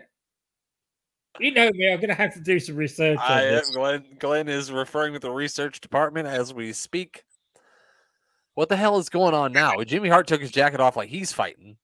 [1.40, 1.92] You know me.
[1.92, 3.70] I'm gonna have to do some research on I, this.
[3.72, 7.24] Glenn, Glenn is referring to the research department as we speak.
[8.54, 9.82] What the hell is going on now?
[9.84, 11.78] Jimmy Hart took his jacket off like he's fighting.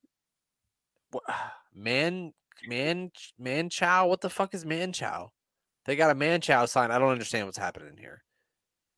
[1.75, 2.33] Man,
[2.67, 4.07] man, man, chow.
[4.07, 5.29] What the fuck is Mancow?
[5.85, 6.89] They got a Mancow sign.
[6.89, 8.23] I don't understand what's happening here.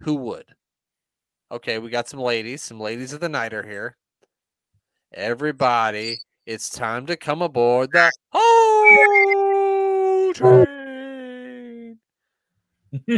[0.02, 0.45] Who would?
[1.52, 2.63] Okay, we got some ladies.
[2.63, 3.98] Some ladies of the night are here.
[5.13, 12.00] Everybody, it's time to come aboard the whole train.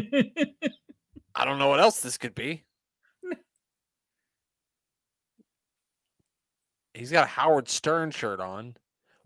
[1.35, 2.63] I don't know what else this could be.
[6.93, 8.75] He's got a Howard Stern shirt on.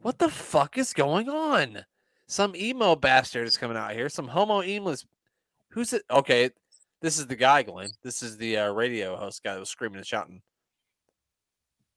[0.05, 1.83] What the fuck is going on?
[2.27, 4.07] Some emo bastard is coming out here.
[4.07, 5.03] Some homo emeless.
[5.71, 6.03] Who's it?
[6.11, 6.51] Okay,
[7.01, 7.89] this is the guy, Glenn.
[8.03, 10.43] This is the uh, radio host guy that was screaming and shouting.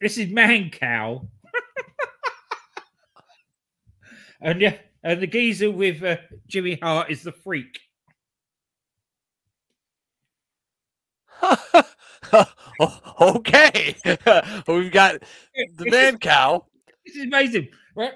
[0.00, 1.28] This is Mancow.
[4.40, 6.16] and yeah, and the geezer with uh,
[6.46, 7.78] Jimmy Hart is the freak.
[13.20, 13.96] okay,
[14.66, 15.22] we've got
[15.76, 16.64] the Mancow.
[17.04, 17.68] This is amazing,
[17.98, 18.14] right?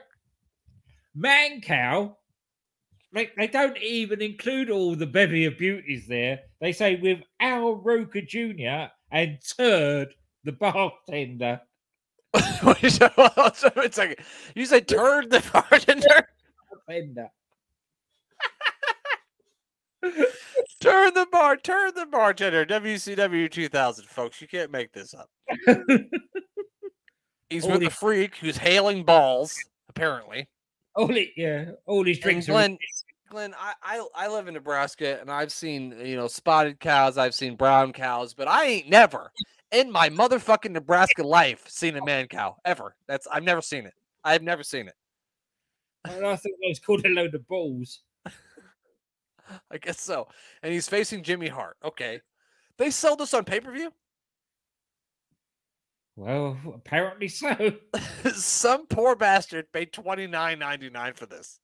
[1.16, 2.14] Mancow.
[3.14, 6.40] Like they don't even include all the bevy of beauties there.
[6.60, 8.86] They say with Al Roker Jr.
[9.10, 10.14] and Turd
[10.44, 11.60] the bartender.
[12.34, 14.22] it's like
[14.54, 16.28] you say turd the bartender.
[16.86, 17.28] Bartender.
[20.80, 22.64] turn the bar, turn the bartender.
[22.64, 24.40] WCW 2000, folks.
[24.40, 25.28] You can't make this up.
[27.50, 29.58] He's with Holy- a freak who's hailing balls,
[29.94, 30.48] apparently.
[30.96, 32.78] It, yeah, all these And drinks are Glenn,
[33.30, 37.34] Glenn, I, I I live in Nebraska and I've seen you know spotted cows, I've
[37.34, 39.32] seen brown cows, but I ain't never
[39.70, 42.94] in my motherfucking Nebraska life seen a man cow ever.
[43.06, 43.94] That's I've never seen it.
[44.22, 44.94] I've never seen it.
[46.04, 48.00] And I think those called a load of balls.
[48.26, 50.28] I guess so.
[50.62, 51.76] And he's facing Jimmy Hart.
[51.82, 52.20] Okay,
[52.76, 53.92] they sell this on pay per view.
[56.16, 57.72] Well, apparently so.
[58.34, 61.58] Some poor bastard paid twenty nine ninety nine for this.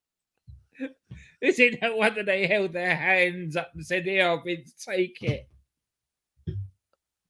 [1.40, 5.22] Is it no wonder they held their hands up and said, "Here, I've been take
[5.22, 5.48] it."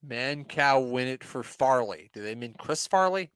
[0.06, 2.10] Mancow win it for Farley.
[2.14, 3.30] Do they mean Chris Farley?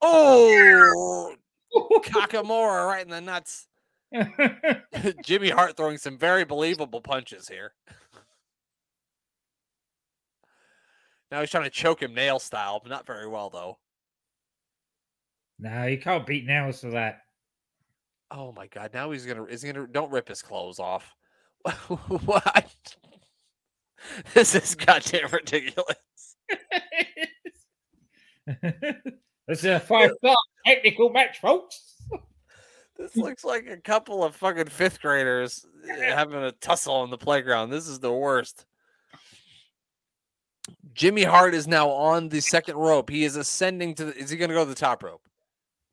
[0.00, 1.34] Oh,
[1.74, 2.00] oh!
[2.04, 3.66] Kakamora right in the nuts.
[5.24, 7.72] Jimmy Hart throwing some very believable punches here.
[11.32, 13.78] Now he's trying to choke him nail style, but not very well though.
[15.58, 17.22] no, you can't beat nails for that.
[18.30, 18.90] Oh my god!
[18.92, 21.16] Now he's gonna is he gonna don't rip his clothes off.
[21.88, 22.70] what?
[24.34, 25.94] This is goddamn ridiculous.
[28.46, 32.02] this is a five-star technical match, folks.
[32.98, 37.16] This looks like a couple of fucking fifth graders eh, having a tussle on the
[37.16, 37.70] playground.
[37.70, 38.66] This is the worst.
[40.94, 43.10] Jimmy Hart is now on the second rope.
[43.10, 44.16] He is ascending to the.
[44.16, 45.22] Is he going to go to the top rope?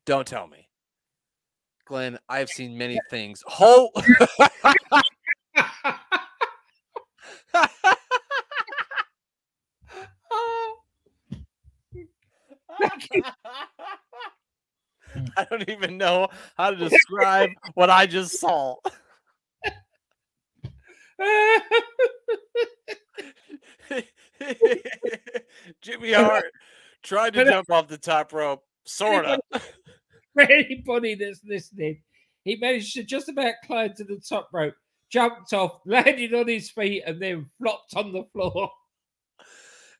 [0.04, 0.68] Don't tell me.
[1.86, 3.42] Glenn, I've seen many things.
[3.46, 3.90] Ho!
[15.36, 18.76] I don't even know how to describe what I just saw.
[25.80, 26.44] Jimmy Hart
[27.02, 29.40] tried to uh, jump off the top rope, sort of.
[30.34, 32.02] For anybody that's listening,
[32.44, 34.74] he managed to just about climb to the top rope,
[35.10, 38.70] jumped off, landed on his feet, and then flopped on the floor.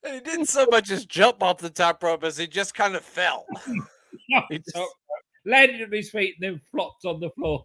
[0.04, 2.94] And he didn't so much as jump off the top rope as he just kind
[2.96, 3.46] of fell.
[4.48, 4.78] He just-
[5.44, 7.64] landed on his feet, and then flopped on the floor.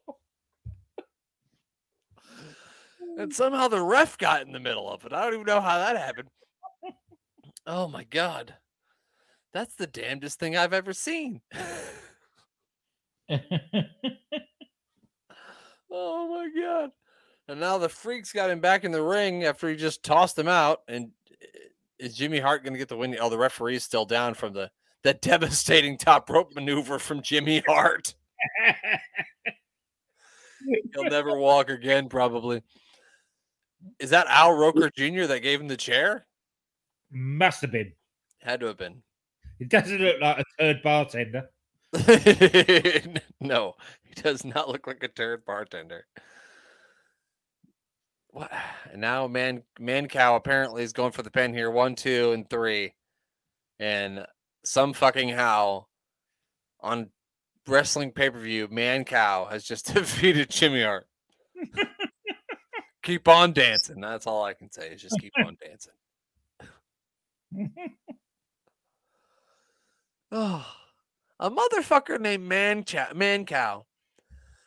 [3.18, 5.14] And somehow the ref got in the middle of it.
[5.14, 6.30] I don't even know how that happened.
[7.66, 8.56] Oh my god.
[9.54, 11.42] That's the damnedest thing I've ever seen.
[15.98, 16.92] Oh my god.
[17.48, 20.50] And now the freaks got him back in the ring after he just tossed him
[20.50, 20.82] out.
[20.90, 21.46] And uh,
[22.00, 23.16] is Jimmy Hart going to get the win?
[23.20, 24.70] Oh, the referee's still down from the
[25.04, 28.14] the devastating top rope maneuver from Jimmy Hart.
[30.94, 32.62] He'll never walk again, probably.
[34.00, 35.26] Is that Al Roker Jr.
[35.26, 36.26] that gave him the chair?
[37.12, 37.94] Must have been.
[38.42, 39.02] Had to have been.
[39.60, 41.50] It doesn't look like a third bartender.
[43.40, 46.06] no, he does not look like a third bartender.
[48.32, 48.52] What?
[48.92, 51.72] And now man Mancow apparently is going for the pen here.
[51.72, 52.94] One, two, and three.
[53.80, 54.26] And
[54.66, 55.88] some fucking how
[56.82, 57.12] on
[57.68, 61.08] wrestling pay-per-view, Mancow has just defeated Jimmy Hart.
[63.06, 64.02] keep on dancing.
[64.02, 65.94] That's all I can say is just keep on dancing.
[70.32, 70.66] Oh,
[71.40, 73.84] a motherfucker named Man Chow, Mancow,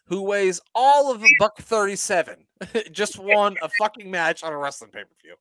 [0.07, 2.47] who weighs all of a buck thirty-seven,
[2.93, 5.35] just won a fucking match on a wrestling pay per view.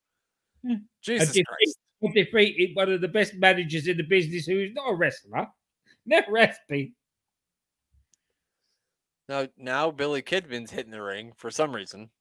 [0.65, 0.83] Hmm.
[1.01, 1.77] Jesus defeat- Christ!
[2.13, 5.47] Defeated one of the best managers in the business who is not a wrestler.
[6.05, 6.93] Never has been.
[9.27, 12.11] Now, now Billy Kidman's hitting the ring for some reason.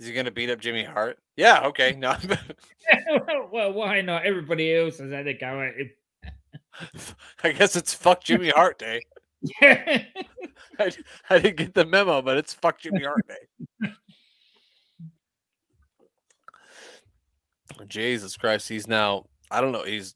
[0.00, 1.18] Is he gonna beat up Jimmy Hart?
[1.36, 1.94] Yeah, okay.
[1.96, 2.16] No.
[3.52, 4.26] well, why not?
[4.26, 5.74] Everybody else has had a go at.
[7.44, 9.02] I guess it's fuck Jimmy Hart day.
[9.60, 10.02] Yeah.
[10.78, 10.92] I,
[11.30, 13.90] I didn't get the memo, but it's fuck Jimmy Hart day.
[17.88, 20.14] Jesus Christ, he's now I don't know, he's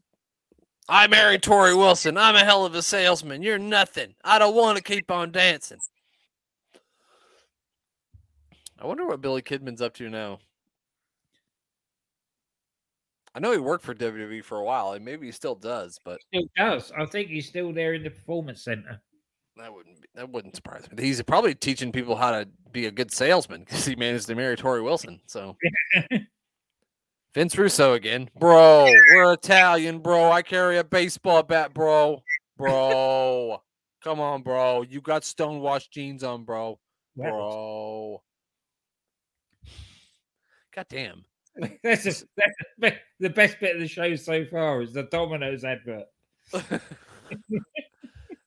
[0.89, 2.17] I married Torrie Wilson.
[2.17, 3.43] I'm a hell of a salesman.
[3.43, 4.15] You're nothing.
[4.25, 5.79] I don't want to keep on dancing.
[8.81, 10.39] I wonder what Billy Kidman's up to now.
[13.35, 16.19] I know he worked for WWE for a while, and maybe he still does, but
[16.33, 16.93] still does.
[16.97, 19.01] I think he's still there in the performance center.
[19.57, 21.03] that wouldn't be, that wouldn't surprise me.
[21.03, 24.57] He's probably teaching people how to be a good salesman because he managed to marry
[24.57, 25.21] Torrie Wilson.
[25.27, 25.57] So
[27.35, 28.89] Vince Russo again, bro.
[29.15, 30.33] We're Italian, bro.
[30.33, 32.23] I carry a baseball bat, bro.
[32.57, 33.63] Bro,
[34.03, 34.83] come on, bro.
[34.83, 36.81] You got stonewashed jeans on, bro.
[37.15, 38.23] Bro.
[40.79, 41.25] God damn.
[41.83, 46.05] That's, just, that's the best bit of the show so far is the Domino's advert.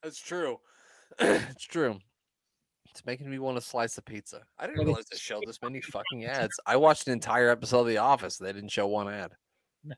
[0.02, 0.58] That's true.
[1.20, 2.00] it's true.
[2.90, 4.44] It's making me want to slice a pizza.
[4.58, 6.58] I didn't realize they showed this many fucking ads.
[6.66, 8.38] I watched an entire episode of The Office.
[8.38, 9.32] They didn't show one ad.
[9.90, 9.94] Oh,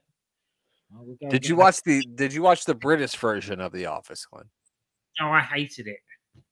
[1.04, 4.46] we'll Did you watch the Did you watch the British version of The Office, Glenn?
[5.20, 5.98] No, I hated it.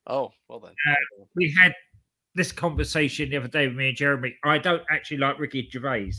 [0.06, 0.74] Oh, well then.
[0.88, 1.74] Uh, we had
[2.34, 4.34] this conversation the other day with me and Jeremy.
[4.44, 6.12] I don't actually like Ricky Gervais.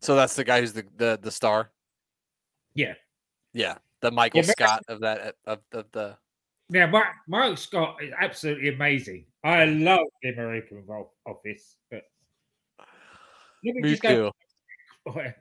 [0.00, 1.70] So that's the guy who's the the, the star.
[2.74, 2.94] Yeah.
[3.52, 6.16] Yeah, the Michael Yeah, Scott of that of, of the.
[6.68, 9.24] Yeah, Mike, Mike Scott is absolutely amazing.
[9.44, 10.84] I love the American
[11.26, 12.02] Office, but
[13.64, 14.30] let me, Me just too.
[15.06, 15.22] go.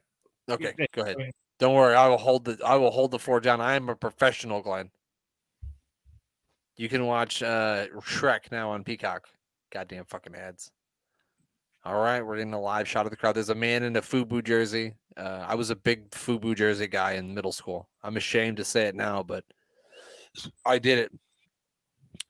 [0.48, 1.18] Okay, go ahead.
[1.58, 3.60] Don't worry, I will hold the I will hold the fort down.
[3.60, 4.92] I am a professional, Glenn.
[6.78, 9.28] You can watch uh Shrek now on Peacock.
[9.76, 10.72] Goddamn fucking ads.
[11.84, 13.36] All right, we're getting a live shot of the crowd.
[13.36, 14.94] There's a man in a FUBU jersey.
[15.18, 17.90] Uh, I was a big FUBU jersey guy in middle school.
[18.02, 19.44] I'm ashamed to say it now, but
[20.66, 21.12] I did it.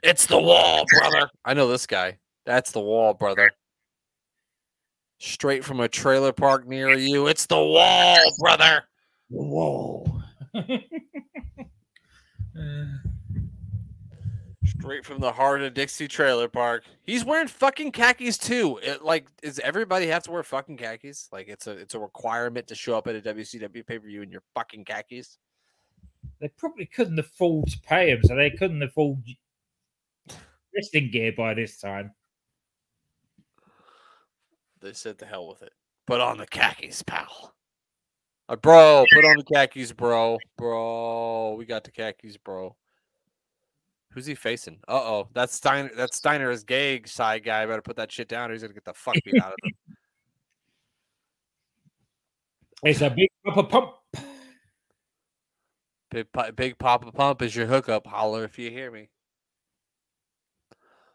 [0.01, 1.29] It's the wall, brother.
[1.45, 2.17] I know this guy.
[2.47, 3.51] That's the wall, brother.
[5.19, 7.27] Straight from a trailer park near you.
[7.27, 8.85] It's the wall, brother.
[9.29, 10.23] Whoa.
[14.79, 16.83] Straight from the heart of Dixie Trailer Park.
[17.03, 18.79] He's wearing fucking khakis too.
[18.83, 21.29] It, like, does everybody have to wear fucking khakis?
[21.31, 24.21] Like, it's a it's a requirement to show up at a WCW pay per view
[24.21, 25.37] in your fucking khakis.
[26.39, 29.23] they probably couldn't afford to pay him, so they couldn't afford
[30.75, 32.11] wrestling gear by this time.
[34.81, 35.73] They said the hell with it.
[36.05, 37.55] Put on the khakis, pal.
[38.47, 40.37] Uh, bro, put on the khakis, bro.
[40.57, 42.75] Bro, we got the khakis, bro.
[44.15, 44.79] Who's he facing?
[44.87, 45.91] Uh oh, that's Steiner.
[45.93, 47.65] That's Steiner's gay side guy.
[47.65, 49.73] Better put that shit down, or he's gonna get the fuck beat out of him.
[52.83, 53.91] It's a big upper pump.
[56.11, 58.07] Big, Big Poppa Pump is your hookup.
[58.07, 59.09] Holler if you hear me.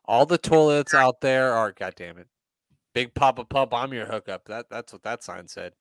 [0.04, 2.26] All the toilets out there are, God damn it.
[2.92, 4.44] Big Poppa Pump, I'm your hookup.
[4.46, 5.72] That That's what that sign said.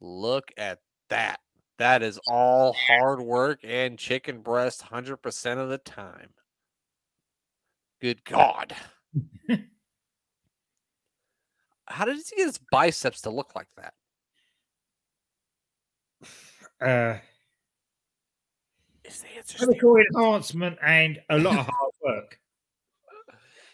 [0.00, 1.40] Look at that.
[1.78, 6.30] That is all hard work and chicken breast 100% of the time.
[8.00, 8.74] Good God.
[11.86, 13.94] How did he get his biceps to look like that?
[16.80, 17.18] Uh,
[19.04, 22.38] Is the answer chemical enhancement and a lot of hard work.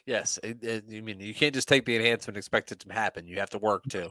[0.04, 2.92] Yes, it, it, you mean you can't just take the enhancement and expect it to
[2.92, 3.24] happen.
[3.28, 4.10] You have to work too.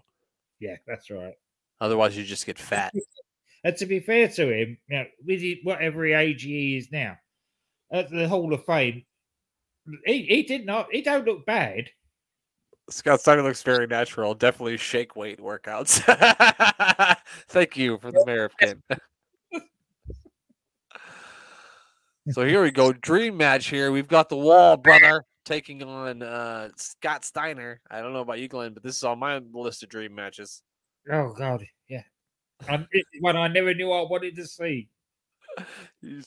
[0.62, 1.34] Yeah, that's right.
[1.82, 2.94] Otherwise, you just get fat.
[3.64, 7.18] And to be fair to him, you know, with whatever age he is now,
[7.92, 9.04] at the Hall of Fame,
[10.06, 10.88] he, he did not.
[10.92, 11.90] He don't look bad.
[12.90, 14.34] Scott Steiner looks very natural.
[14.34, 16.02] Definitely shake weight workouts.
[17.48, 18.84] Thank you for the mayor of Kent.
[22.32, 22.92] so here we go.
[22.94, 23.92] Dream match here.
[23.92, 27.80] We've got the wall, brother, taking on uh, Scott Steiner.
[27.90, 30.62] I don't know about you, Glenn, but this is on my list of dream matches.
[31.12, 31.66] Oh God.
[32.68, 34.90] And it's one I never knew I wanted to see.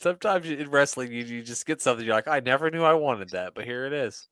[0.00, 2.04] Sometimes in wrestling, you, you just get something.
[2.04, 4.28] You're like, I never knew I wanted that, but here it is.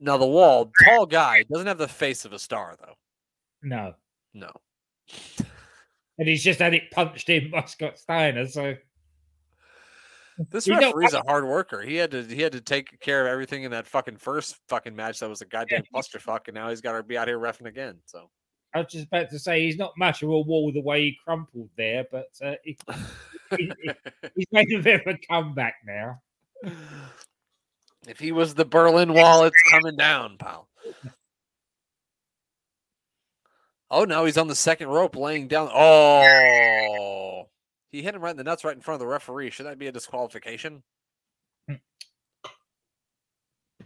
[0.00, 2.94] now the wall, tall guy, doesn't have the face of a star though.
[3.62, 3.94] No,
[4.34, 4.50] No.
[6.18, 8.46] and he's just had it punched in by Scott Steiner.
[8.46, 8.74] So
[10.50, 11.82] This referee's a hard worker.
[11.82, 14.94] He had to he had to take care of everything in that fucking first fucking
[14.94, 17.66] match that was a goddamn clusterfuck, and now he's got to be out here refing
[17.66, 17.98] again.
[18.06, 18.28] So
[18.74, 21.18] I was just about to say he's not much of a wall the way he
[21.24, 22.76] crumpled there, but uh, he,
[23.56, 23.72] he-
[24.36, 26.20] he's made a bit of a comeback now.
[28.06, 30.68] If he was the Berlin Wall, it's coming down, pal.
[33.90, 35.70] Oh no, he's on the second rope, laying down.
[35.72, 37.48] Oh,
[37.90, 39.50] he hit him right in the nuts, right in front of the referee.
[39.50, 40.82] Should that be a disqualification?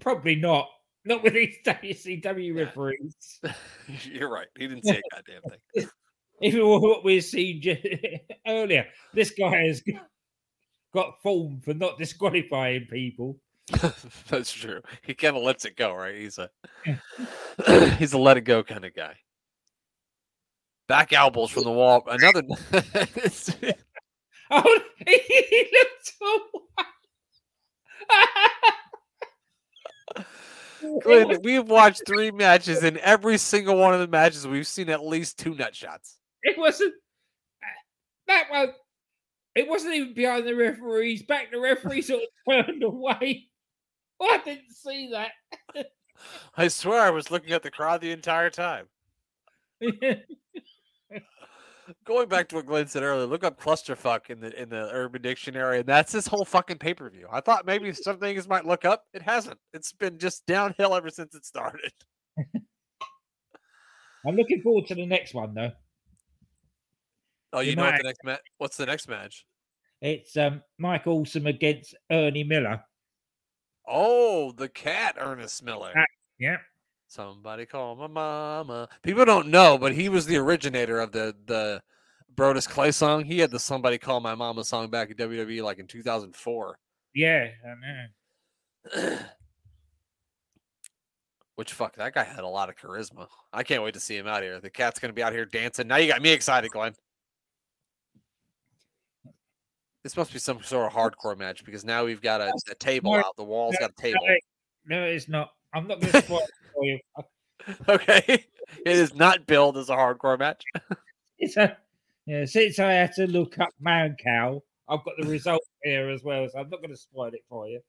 [0.00, 0.68] Probably not.
[1.04, 3.40] Not with these WCW referees.
[4.04, 4.48] You're right.
[4.58, 5.42] He didn't see a goddamn
[5.74, 5.88] thing.
[6.42, 7.62] Even what we've seen
[8.46, 10.06] earlier, this guy has got-
[10.92, 13.38] got form for not disqualifying people.
[14.28, 14.80] That's true.
[15.02, 16.16] He kind of lets it go, right?
[16.16, 16.50] He's a
[17.98, 19.14] he's a let it go kind of guy.
[20.88, 22.02] Back elbows from the wall.
[22.08, 22.42] Another.
[24.50, 26.40] Oh, he looked so
[31.02, 32.82] Glenn, we've watched three matches.
[32.82, 36.18] and every single one of the matches, we've seen at least two nut shots.
[36.42, 36.94] It wasn't
[37.62, 37.66] uh,
[38.28, 38.68] that one.
[39.54, 41.50] It wasn't even behind the referee's back.
[41.50, 43.48] The referee sort of turned away.
[44.22, 45.32] I didn't see that.
[46.56, 48.86] I swear, I was looking at the crowd the entire time.
[52.04, 55.22] Going back to what Glenn said earlier, look up clusterfuck in the in the Urban
[55.22, 57.26] Dictionary, and that's this whole fucking pay per view.
[57.30, 59.04] I thought maybe some things might look up.
[59.14, 59.58] It hasn't.
[59.72, 61.92] It's been just downhill ever since it started.
[64.26, 65.72] I'm looking forward to the next one though.
[67.52, 68.40] Oh, you know what the next match?
[68.58, 69.44] What's the next match?
[70.00, 72.82] It's um, Mike Awesome against Ernie Miller.
[73.88, 75.92] Oh, the cat, Ernest Miller.
[75.96, 76.04] Ah.
[76.38, 76.56] Yeah.
[77.10, 78.88] Somebody call my mama.
[79.02, 81.82] People don't know, but he was the originator of the the
[82.36, 83.24] Brodus Clay song.
[83.24, 86.78] He had the "Somebody Call My Mama" song back in WWE, like in 2004.
[87.12, 89.18] Yeah, I know.
[91.56, 93.26] Which fuck, that guy had a lot of charisma.
[93.52, 94.60] I can't wait to see him out here.
[94.60, 95.88] The cat's gonna be out here dancing.
[95.88, 96.94] Now you got me excited, Glenn.
[100.04, 103.14] This must be some sort of hardcore match because now we've got a, a table
[103.14, 103.36] No, out.
[103.36, 104.20] The wall's got a table.
[104.86, 105.50] No, it's not.
[105.74, 106.59] I'm not going to spoil it for you.
[107.88, 108.46] Okay, it
[108.86, 110.62] is not billed as a hardcore match.
[111.38, 111.76] It's a
[112.26, 112.44] yeah.
[112.44, 116.58] Since I had to look up Mancow, I've got the result here as well, so
[116.58, 117.80] I'm not going to spoil it for you.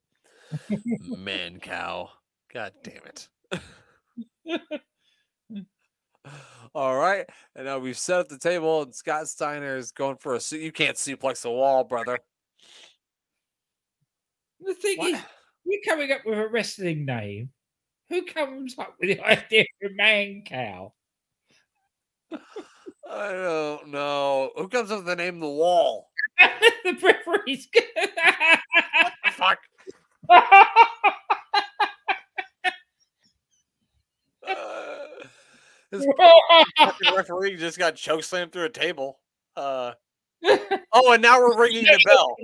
[1.18, 2.10] Man, cow.
[2.54, 3.28] God damn it.
[6.74, 7.26] All right.
[7.56, 10.62] And now we've set up the table, and Scott Steiner is going for a suit.
[10.62, 12.20] You can't suplex the wall, brother.
[14.62, 15.14] The thing What?
[15.14, 15.20] is,
[15.66, 17.50] you're coming up with a wrestling name.
[18.12, 20.92] Who comes up with the idea of a Mancow?
[23.10, 24.52] I don't know.
[24.58, 26.10] Who comes up with the name the wall?
[26.84, 27.70] the referee's.
[29.32, 29.60] Fuck.
[30.30, 30.66] Uh,
[35.90, 36.06] this
[36.78, 39.20] fucking referee just got chokeslammed through a table.
[39.56, 39.94] Uh,
[40.92, 42.36] oh, and now we're ringing the bell.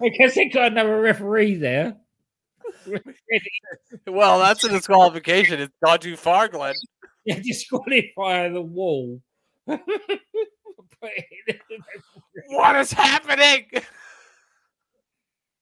[0.00, 1.96] I guess they got another referee there.
[4.06, 5.60] Well, that's a disqualification.
[5.60, 6.74] It's gone too far, Glenn.
[7.26, 9.20] Yeah, disqualify the wall.
[9.66, 9.80] Put
[11.02, 12.56] it in the referee.
[12.56, 13.66] What is happening?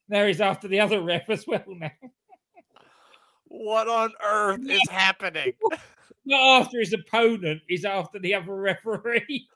[0.08, 1.90] Now he's after the other ref as well now.
[3.48, 5.52] What on earth is happening?
[6.24, 9.46] Not after his opponent, he's after the other referee.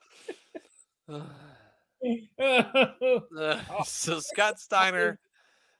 [2.37, 5.21] Uh, so Scott Steiner,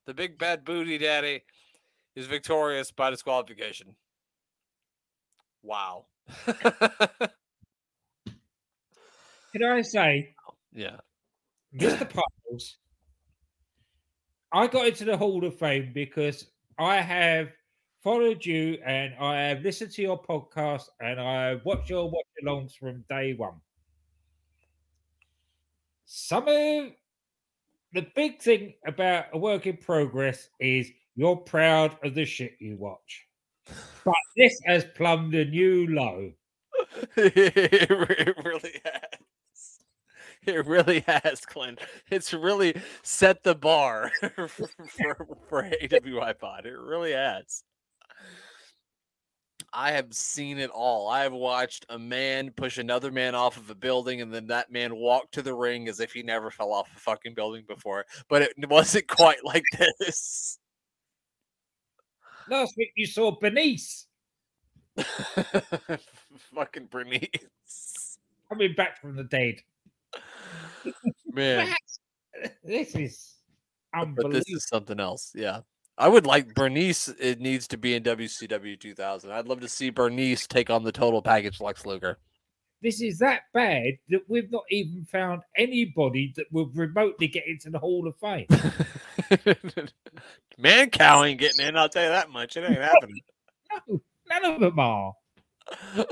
[0.07, 1.43] the big bad booty daddy,
[2.15, 3.97] is victorious by disqualification.
[5.63, 6.07] Wow.
[9.53, 10.35] Can I say,
[10.73, 10.97] yeah.
[11.75, 12.09] Mr.
[12.09, 12.77] Piles,
[14.53, 16.47] I got into the Hall of Fame because
[16.79, 17.49] I have
[18.03, 22.27] followed you and I have listened to your podcast and I have watched your watch
[22.45, 23.61] alongs from day one.
[26.05, 26.91] Some of
[27.95, 32.77] the big thing about a work in progress is you're proud of the shit you
[32.77, 33.27] watch.
[34.05, 36.33] But this has plumbed a new low.
[37.17, 37.91] it
[38.45, 39.79] really has.
[40.45, 41.79] It really has, Clint.
[42.11, 44.69] It's really set the bar for, for,
[45.49, 46.67] for AWIPOD.
[46.67, 47.63] It really has.
[49.73, 51.09] I have seen it all.
[51.09, 54.71] I have watched a man push another man off of a building and then that
[54.71, 58.05] man walk to the ring as if he never fell off a fucking building before.
[58.29, 59.65] But it wasn't quite like
[60.01, 60.59] this.
[62.49, 64.07] Last week you saw Benice
[66.55, 68.19] fucking Bernice.
[68.49, 69.57] coming back from the dead.
[71.33, 71.75] Man.
[72.65, 73.35] This is
[73.95, 74.23] unbelievable.
[74.23, 75.33] but this is something else.
[75.35, 75.61] Yeah.
[75.99, 77.09] I would like Bernice.
[77.09, 79.31] It needs to be in WCW 2000.
[79.31, 82.19] I'd love to see Bernice take on the total package Lex Luger.
[82.83, 87.71] This is that bad that we've not even found anybody that would remotely get into
[87.71, 88.47] the Hall of Fame.
[90.61, 91.77] Mancow ain't getting in.
[91.77, 92.57] I'll tell you that much.
[92.57, 93.21] It ain't happening.
[93.89, 95.13] No, none of them are.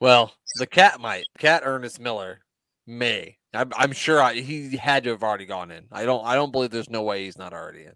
[0.00, 1.24] Well, the cat might.
[1.38, 2.40] Cat Ernest Miller
[2.86, 3.38] may.
[3.54, 5.84] I'm, I'm sure I, he had to have already gone in.
[5.90, 6.26] I don't.
[6.26, 7.92] I don't believe there's no way he's not already in.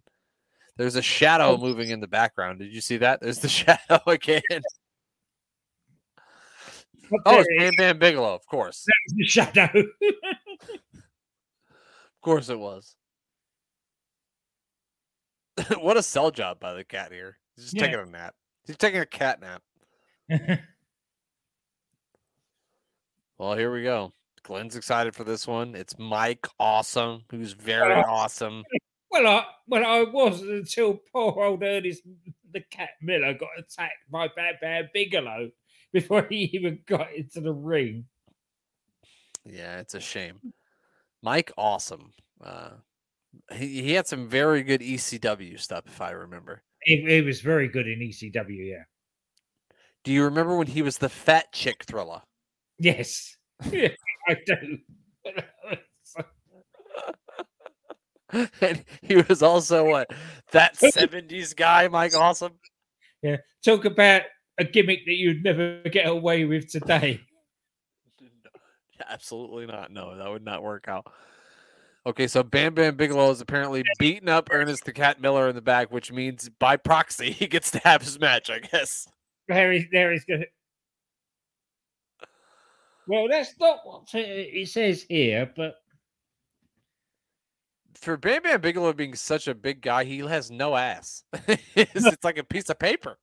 [0.79, 1.59] There's a shadow Oh.
[1.59, 2.61] moving in the background.
[2.61, 3.21] Did you see that?
[3.21, 4.41] There's the shadow again.
[7.27, 8.35] Oh, it's Bam Bam Bigelow.
[8.35, 9.69] Of course, is, the shadow.
[9.75, 9.91] of
[12.23, 12.95] course it was.
[15.81, 17.39] what a sell job by the cat here.
[17.57, 17.87] He's just Yeah.
[17.87, 18.35] taking a nap.
[18.67, 19.63] He's taking a cat nap.
[23.39, 24.13] Well, here we go.
[24.43, 25.77] Glenn's excited for this one.
[25.77, 28.01] It's Mike Awesome, who's very Oh.
[28.01, 28.65] awesome.
[29.13, 32.03] well, I well I wasn't until poor old Ernest
[32.51, 35.51] the cat Miller got attacked by Bam Bam Bigelow
[35.93, 38.05] before he even got into the ring.
[39.45, 40.53] Yeah, it's a shame.
[41.23, 42.13] Mike Awesome.
[42.43, 42.71] Uh,
[43.53, 46.63] he, he had some very good ECW stuff, if I remember.
[46.83, 48.71] It, he was very good in ECW.
[48.71, 48.85] Yeah.
[50.05, 52.23] Do you remember when he was the fat chick thriller?
[52.79, 53.37] Yes.
[53.71, 53.89] Yeah,
[54.29, 54.79] I do.
[58.61, 60.11] and he was also what
[60.53, 62.53] that 70s guy, Mike Awesome.
[63.23, 63.39] yeah.
[63.65, 64.23] Talk about
[64.59, 67.21] a gimmick that you'd never get away with today.
[69.09, 69.93] Absolutely not.
[69.93, 71.07] No, that would not work out.
[72.07, 75.61] Okay, so Bam Bam Bigelow is apparently beating up Ernest the Cat Miller in the
[75.61, 79.07] back, which means by proxy he gets to have his match, I guess.
[79.47, 80.47] There is, there is to.
[83.07, 85.77] Well, that's not what it says here, but
[87.95, 91.25] For Bam Bam Bigelow being such a big guy, he has no ass.
[91.49, 93.19] it's, it's like a piece of paper.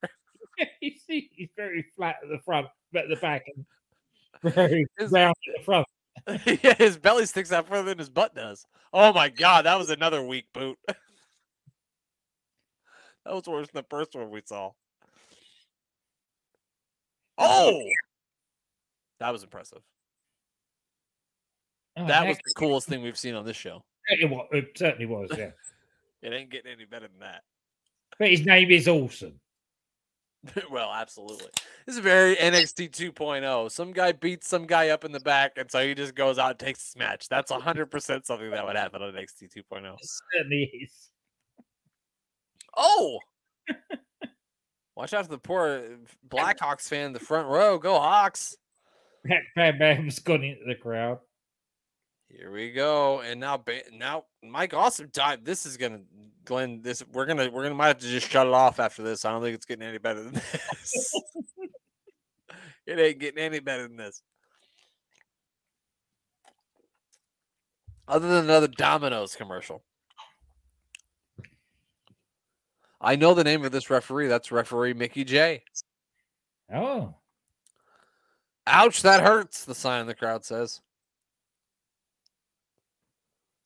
[0.79, 3.65] he's, he's very flat at the front, but at the back, and
[4.53, 5.87] very His- round at the front.
[6.63, 8.65] yeah, his belly sticks out further than his butt does.
[8.93, 10.77] Oh my god, that was another weak boot.
[10.87, 10.95] that
[13.25, 14.71] was worse than the first one we saw.
[17.37, 17.83] Oh,
[19.19, 19.81] that was impressive.
[21.97, 23.83] Oh, That was the coolest thing we've seen on this show.
[24.07, 25.51] it, wa- it certainly was, yeah.
[26.21, 27.43] It ain't getting any better than that.
[28.17, 29.39] But his name is awesome.
[30.71, 31.47] well, absolutely.
[31.85, 33.43] This is very NXT 2.0.
[33.43, 33.67] oh.
[33.67, 36.51] Some guy beats some guy up in the back, and so he just goes out
[36.51, 37.27] and takes this match.
[37.29, 39.95] That's 100% something that would happen on NXT 2.0.
[40.41, 40.89] It.
[42.77, 43.19] Oh!
[44.95, 45.81] Watch out for the poor uh,
[46.27, 47.77] Blackhawks fan in the front row.
[47.77, 48.55] Go Hawks!
[49.55, 51.19] Bam Bam's gone into the crowd.
[52.29, 53.21] Here we go.
[53.21, 55.43] And now, Ba- now Mike Awesome died.
[55.43, 56.01] This is gonna,
[56.45, 56.81] Glenn.
[56.81, 59.25] This we're gonna we're gonna might have to just shut it off after this.
[59.25, 61.13] I don't think it's getting any better than this.
[62.87, 64.21] it ain't getting any better than this.
[68.07, 69.83] Other than another Domino's commercial.
[73.01, 74.27] I know the name of this referee.
[74.27, 75.63] That's referee Mickey J.
[76.73, 77.13] Oh,
[78.67, 80.81] Ouch, that hurts, the sign in the crowd says.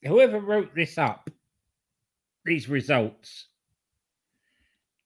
[0.04, 1.30] whoever wrote this up,
[2.50, 3.46] these results,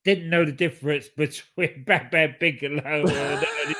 [0.04, 3.46] didn't know the difference between Bam Bam Bigelow and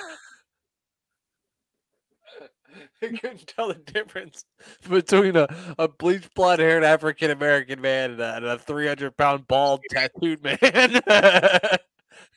[3.02, 4.46] I couldn't tell the difference
[4.90, 5.48] between a,
[5.78, 10.42] a bleached blonde haired African American man and a, and a 300 pound bald tattooed
[10.42, 10.58] man.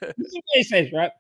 [0.00, 1.12] This is what it says, right?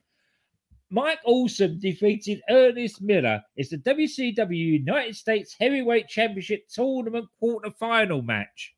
[0.90, 3.42] Mike Awesome defeated Ernest Miller.
[3.56, 8.75] It's the WCW United States Heavyweight Championship Tournament quarterfinal match.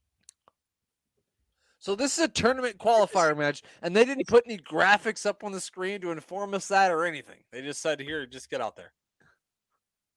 [1.88, 5.52] So, this is a tournament qualifier match, and they didn't put any graphics up on
[5.52, 7.38] the screen to inform us that or anything.
[7.50, 8.92] They just said, Here, just get out there.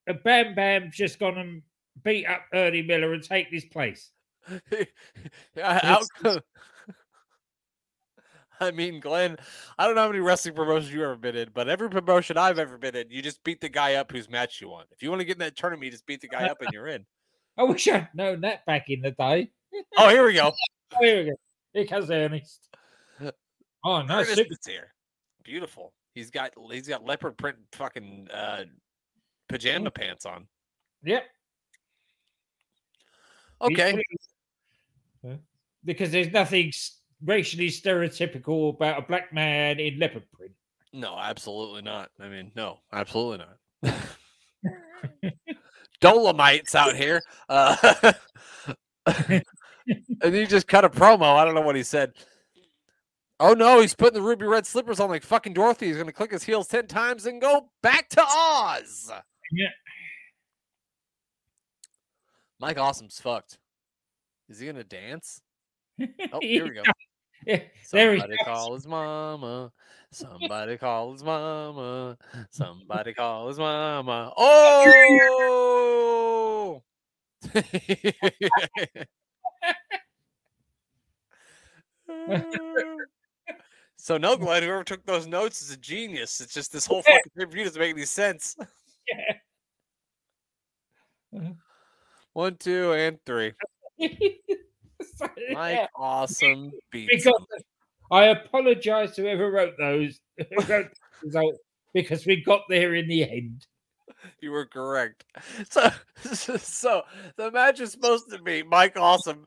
[0.06, 1.62] And Bam Bam's just gone and
[2.04, 4.12] beat up Ernie Miller and take this place.
[5.56, 6.00] Yeah.
[8.60, 9.38] I mean, Glenn,
[9.78, 12.60] I don't know how many wrestling promotions you've ever been in, but every promotion I've
[12.60, 14.90] ever been in, you just beat the guy up whose match you want.
[14.92, 16.74] If you want to get in that tournament, you just beat the guy up and
[16.74, 17.06] you're in.
[17.58, 19.52] I wish I'd known that back in the day.
[19.98, 20.52] Oh, here we go.
[20.94, 21.36] Oh, here we go.
[21.74, 22.70] Here comes Ernest.
[23.84, 24.28] Oh, nice.
[24.28, 24.94] Ernest is here.
[25.44, 25.94] Beautiful.
[26.14, 28.64] He's got he's got leopard print fucking uh,
[29.48, 30.48] pajama pants on.
[31.04, 31.24] Yep.
[33.62, 34.02] Okay.
[35.84, 36.72] Because there's nothing
[37.24, 40.54] racially stereotypical about a black man in leopard print.
[40.94, 42.10] No, absolutely not.
[42.20, 43.46] I mean, no, absolutely
[43.84, 43.96] not.
[46.02, 47.22] Dolemite's out here.
[47.48, 48.14] Uh,
[50.22, 51.36] and he just cut a promo.
[51.36, 52.14] I don't know what he said.
[53.40, 55.88] Oh no, he's putting the ruby red slippers on like fucking Dorothy.
[55.88, 59.12] He's gonna click his heels 10 times and go back to Oz.
[59.52, 59.70] Yeah.
[62.60, 63.58] Mike Awesome's fucked.
[64.48, 65.42] Is he gonna dance?
[66.32, 66.84] Oh, here we go.
[67.46, 67.62] Yeah,
[67.92, 69.72] there he Somebody call his mama.
[70.12, 72.18] Somebody call his mama.
[72.52, 74.32] Somebody call his mama.
[74.38, 74.84] Oh!
[83.98, 86.42] so no, Glenn, whoever took those notes is a genius.
[86.42, 88.56] It's just this whole fucking review doesn't make any sense.
[91.34, 91.56] Mhm.
[92.34, 93.52] One, two, and three.
[94.00, 97.46] Mike yeah, Awesome beats because.
[98.12, 100.20] I apologize to whoever wrote those,
[100.68, 100.90] wrote
[101.94, 103.66] because we got there in the end.
[104.42, 105.26] You were correct.
[105.70, 105.90] So,
[106.58, 107.02] so
[107.38, 109.46] the match is supposed to be Mike Awesome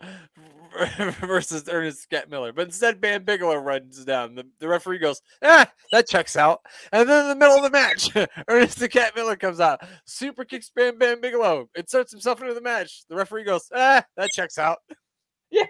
[1.20, 4.34] versus Ernest Scat Miller, but instead Bam Bigelow runs down.
[4.34, 6.60] The, the referee goes, "Ah, that checks out."
[6.92, 8.10] And then in the middle of the match,
[8.48, 12.60] Ernest the Cat Miller comes out, super kicks Bam Bam Bigelow, inserts himself into the
[12.60, 13.04] match.
[13.08, 14.78] The referee goes, "Ah, that checks out."
[15.50, 15.66] Yeah.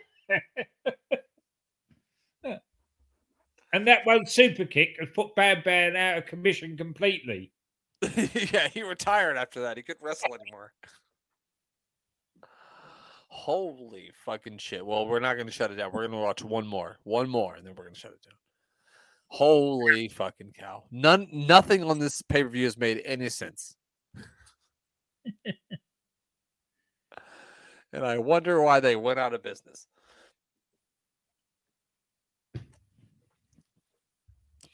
[3.72, 7.50] And that one super kick has put Bam Bam out of commission completely.
[8.52, 9.76] yeah, he retired after that.
[9.76, 10.72] He couldn't wrestle anymore.
[13.28, 14.86] Holy fucking shit.
[14.86, 15.90] Well, we're not going to shut it down.
[15.92, 16.98] We're going to watch one more.
[17.02, 18.36] One more, and then we're going to shut it down.
[19.28, 20.84] Holy fucking cow.
[20.92, 23.74] None nothing on this pay-per-view has made any sense.
[27.92, 29.88] and I wonder why they went out of business.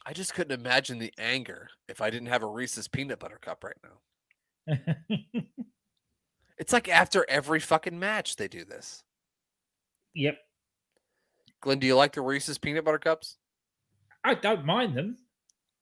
[0.06, 3.64] I just couldn't imagine the anger if I didn't have a Reese's peanut butter cup
[3.64, 4.76] right now.
[6.58, 9.02] It's like after every fucking match they do this.
[10.14, 10.36] yep.
[11.62, 13.38] Glenn, do you like the Reese's peanut butter cups?
[14.24, 15.16] I don't mind them.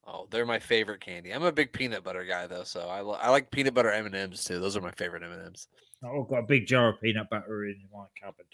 [0.07, 1.33] Oh, they're my favorite candy.
[1.33, 4.07] I'm a big peanut butter guy though, so I, li- I like peanut butter M
[4.07, 4.61] and M's too.
[4.61, 5.67] Those are my favorite M and M's.
[6.05, 8.47] Oh, I've got a big jar of peanut butter in my cupboard.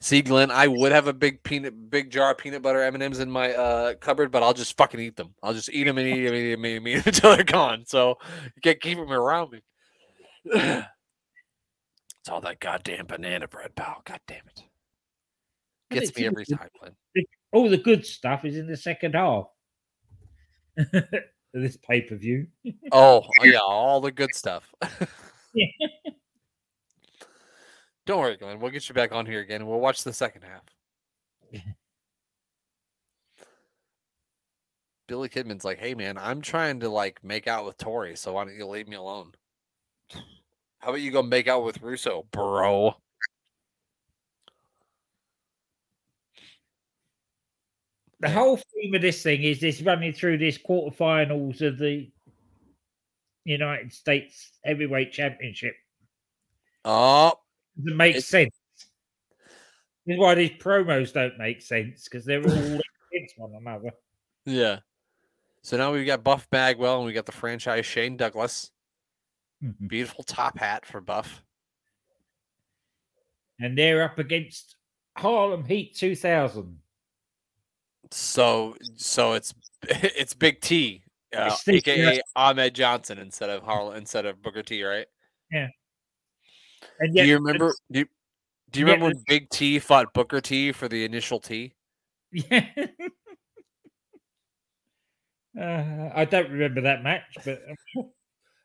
[0.00, 3.02] See, Glenn, I would have a big peanut, big jar of peanut butter M and
[3.02, 5.34] M's in my uh, cupboard, but I'll just fucking eat them.
[5.42, 7.44] I'll just eat them and eat them, eat them, eat them, eat 'em until they're
[7.44, 7.84] gone.
[7.86, 9.62] So you can't keep them around me.
[10.44, 10.86] it's
[12.28, 14.02] all that goddamn banana bread, pal.
[14.04, 14.62] God damn it,
[15.90, 16.94] gets me every time, Glenn.
[17.52, 19.46] All the good stuff is in the second half.
[21.54, 22.46] of this pay per view.
[22.92, 24.72] Oh, oh, yeah, all the good stuff.
[25.54, 25.66] Yeah.
[28.10, 28.58] Don't worry, Glenn.
[28.58, 30.64] We'll get you back on here again, we'll watch the second half.
[35.06, 38.44] Billy Kidman's like, "Hey, man, I'm trying to like make out with Torrie, so why
[38.44, 39.30] don't you leave me alone?
[40.80, 42.96] How about you go make out with Russo, bro?"
[48.18, 52.10] The whole theme of this thing is this running through this quarterfinals of the
[53.44, 55.76] United States Heavyweight Championship.
[56.84, 57.34] Oh,
[57.84, 58.54] Doesn't make It's- sense.
[60.06, 62.48] This is why these promos don't make sense because they're all
[63.12, 63.90] against one another.
[64.46, 64.80] yeah.
[65.62, 68.70] So now we've got Buff Bagwell, and we got the franchise Shane Douglas.
[69.62, 69.88] Mhm.
[69.88, 71.42] Beautiful top hat for Buff.
[73.58, 74.76] And they're up against
[75.18, 76.80] Harlem Heat 2000.
[78.10, 79.52] So, so it's
[79.82, 81.02] it's Big T,
[81.36, 85.06] uh, It's aka Ahmed Johnson instead of Harlem instead of Booker T, right?
[86.98, 87.74] And Do you remember?
[87.90, 88.06] Do you,
[88.70, 91.74] do you Yeah, remember when Big T fought Booker T for the initial T?
[92.32, 92.66] Yeah.
[95.60, 97.60] uh, I don't remember that match, but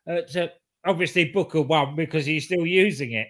[0.10, 0.48] uh, so
[0.84, 3.28] obviously Booker won because he's still using it.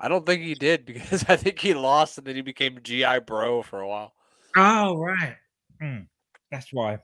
[0.00, 3.20] I don't think he did because I think he lost and then he became GI
[3.20, 4.12] Bro for a while.
[4.56, 5.36] Oh, right.
[5.82, 6.06] Mm,
[6.50, 6.98] that's why.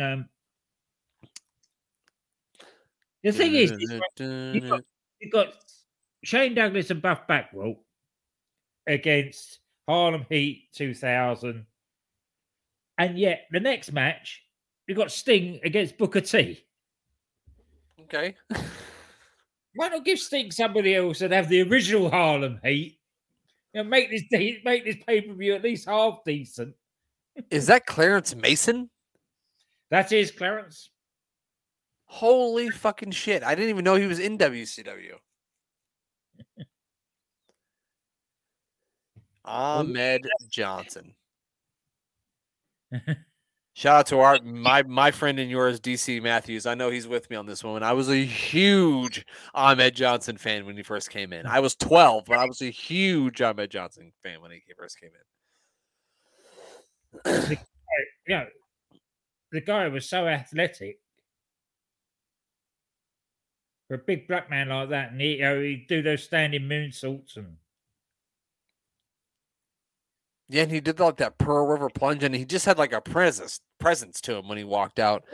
[0.00, 0.28] Um,
[3.22, 4.82] the thing is, you've got,
[5.20, 5.48] you've got
[6.24, 7.76] Shane Douglas and Buff Bagwell
[8.86, 11.64] against Harlem Heat 2000.
[12.98, 14.42] And yet, the next match,
[14.86, 16.64] we've got Sting against Booker T.
[18.02, 18.34] okay.
[19.74, 22.98] Why not give Sting somebody else and have the original Harlem Heat?
[23.72, 26.74] You know, make this de- make this pay per view at least half decent.
[27.50, 28.90] Is that Clarence Mason?
[29.90, 30.90] That is Clarence.
[32.06, 33.44] Holy fucking shit.
[33.44, 35.14] I didn't even know he was in WCW.
[39.44, 41.14] Um, Ahmed Johnson.
[43.72, 46.66] Shout out to our my my friend and yours, DC Matthews.
[46.66, 47.82] I know he's with me on this one.
[47.82, 49.24] I was a huge
[49.54, 51.46] Ahmed Johnson fan when he first came in.
[51.46, 55.10] I was 12, but I was a huge Ahmed Johnson fan when he first came
[57.24, 57.58] in.
[58.26, 58.44] Yeah,
[59.52, 60.98] the guy was so athletic
[63.88, 66.62] for a big black man like that, and he, you know, he'd do those standing
[66.62, 67.56] moonsaults and
[70.50, 73.00] Yeah, and he did like that Pearl River plunge, and he just had like a
[73.00, 75.24] presence presence to him when he walked out.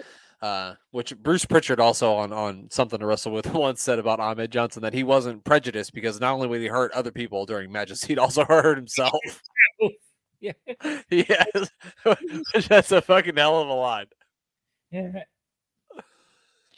[0.42, 4.50] Uh, which Bruce Pritchard also on on something to wrestle with once said about Ahmed
[4.50, 8.04] Johnson that he wasn't prejudiced because not only would he hurt other people during matches,
[8.04, 9.12] he'd also hurt himself.
[10.40, 10.52] yeah,
[11.10, 11.44] yeah,
[12.68, 14.06] that's a fucking hell of a line.
[14.90, 15.22] Yeah,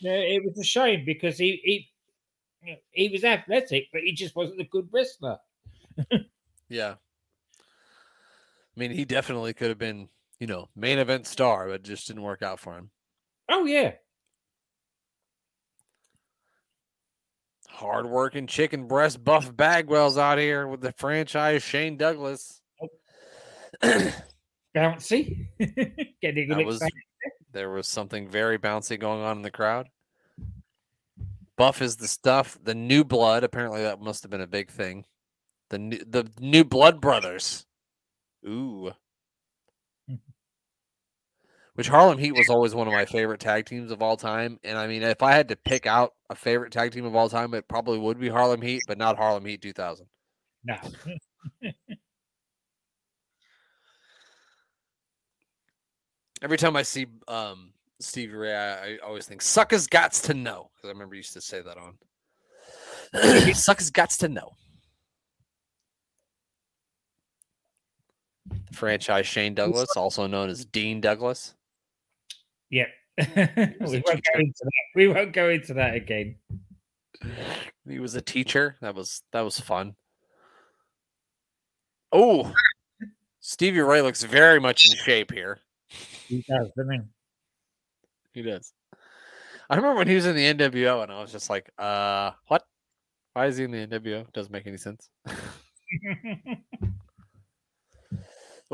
[0.06, 4.60] yeah, it was a shame because he he he was athletic, but he just wasn't
[4.60, 5.38] a good wrestler.
[6.68, 6.94] yeah,
[8.76, 12.06] I mean, he definitely could have been, you know, main event star, but it just
[12.06, 12.90] didn't work out for him.
[13.48, 13.92] Oh yeah.
[17.68, 22.60] Hardworking chicken breast Buff Bagwell's out here with the franchise Shane Douglas.
[23.82, 25.48] Bouncy.
[26.66, 26.82] Was,
[27.52, 29.88] there was something very bouncy going on in the crowd.
[31.56, 32.58] Buff is the stuff.
[32.62, 33.44] The new blood.
[33.44, 35.04] Apparently, that must have been a big thing.
[35.70, 37.66] The new, the new blood brothers.
[38.46, 38.92] Ooh
[41.76, 44.58] which Harlem Heat was always one of my favorite tag teams of all time.
[44.64, 47.28] And I mean, if I had to pick out a favorite tag team of all
[47.28, 50.06] time, it probably would be Harlem Heat, but not Harlem Heat 2000.
[50.64, 50.76] No.
[56.42, 60.70] Every time I see um, Stevie Ray, I, I always think suckers gots to know
[60.74, 61.94] because I remember used to say that on
[63.54, 64.52] suckers gots to know.
[68.48, 71.54] The franchise Shane Douglas, also known as Dean Douglas.
[72.70, 72.88] Yep.
[73.18, 74.72] we, won't go into that.
[74.94, 76.36] we won't go into that again.
[77.88, 78.76] He was a teacher.
[78.82, 79.96] That was that was fun.
[82.12, 82.52] Oh,
[83.40, 85.60] Stevie Ray looks very much in shape here.
[85.88, 87.08] He does, doesn't
[88.36, 88.42] he?
[88.42, 88.72] Does.
[89.68, 92.62] I remember when he was in the NWO, and I was just like, "Uh, what?
[93.32, 94.32] Why is he in the NWO?
[94.32, 95.10] Doesn't make any sense."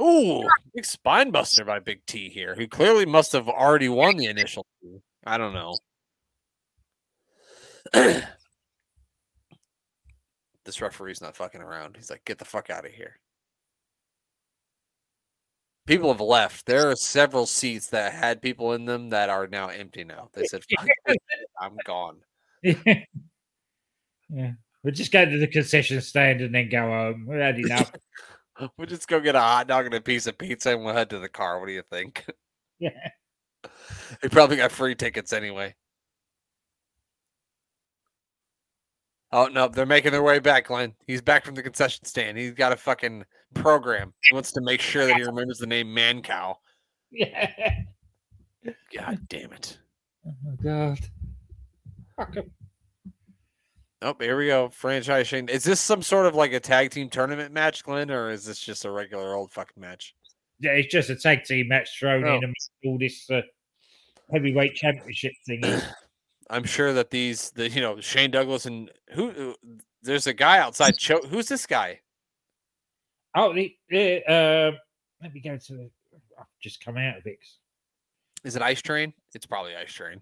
[0.00, 4.26] Ooh, big spine buster by Big T here, who clearly must have already won the
[4.26, 4.66] initial.
[5.26, 5.76] I don't know.
[10.64, 11.96] this referee's not fucking around.
[11.96, 13.18] He's like, get the fuck out of here.
[15.86, 16.66] People have left.
[16.66, 20.28] There are several seats that had people in them that are now empty now.
[20.32, 20.62] They said,
[21.60, 22.18] I'm gone.
[24.32, 24.52] Yeah.
[24.82, 27.26] We'll just go to the concession stand and then go home.
[27.28, 27.92] We had enough.
[28.76, 31.10] We'll just go get a hot dog and a piece of pizza and we'll head
[31.10, 31.58] to the car.
[31.58, 32.24] What do you think?
[32.78, 33.08] Yeah.
[34.20, 35.74] They probably got free tickets anyway.
[39.32, 40.94] Oh no, they're making their way back, Glenn.
[41.06, 42.36] He's back from the concession stand.
[42.36, 43.24] He's got a fucking
[43.54, 44.12] program.
[44.22, 46.56] He wants to make sure that he remembers the name Mancow.
[47.10, 47.50] Yeah.
[48.96, 49.78] God damn it.
[50.26, 50.98] Oh my god.
[52.16, 52.50] Fuck him.
[54.02, 54.68] Oh, here we go.
[54.68, 55.48] Franchise Shane.
[55.48, 58.58] Is this some sort of like a tag team tournament match, Glenn, or is this
[58.58, 60.14] just a regular old fucking match?
[60.58, 62.36] Yeah, it's just a tag team match thrown oh.
[62.36, 63.42] in amidst all this uh,
[64.32, 65.62] heavyweight championship thing.
[66.50, 69.54] I'm sure that these, the you know, Shane Douglas and who,
[70.02, 70.96] there's a guy outside.
[70.98, 72.00] Cho- who's this guy?
[73.34, 74.72] Oh, the, uh,
[75.22, 75.90] let me go to the.
[76.38, 77.38] I've just come out of it.
[78.44, 79.12] Is it Ice Train?
[79.34, 80.20] It's probably Ice Train.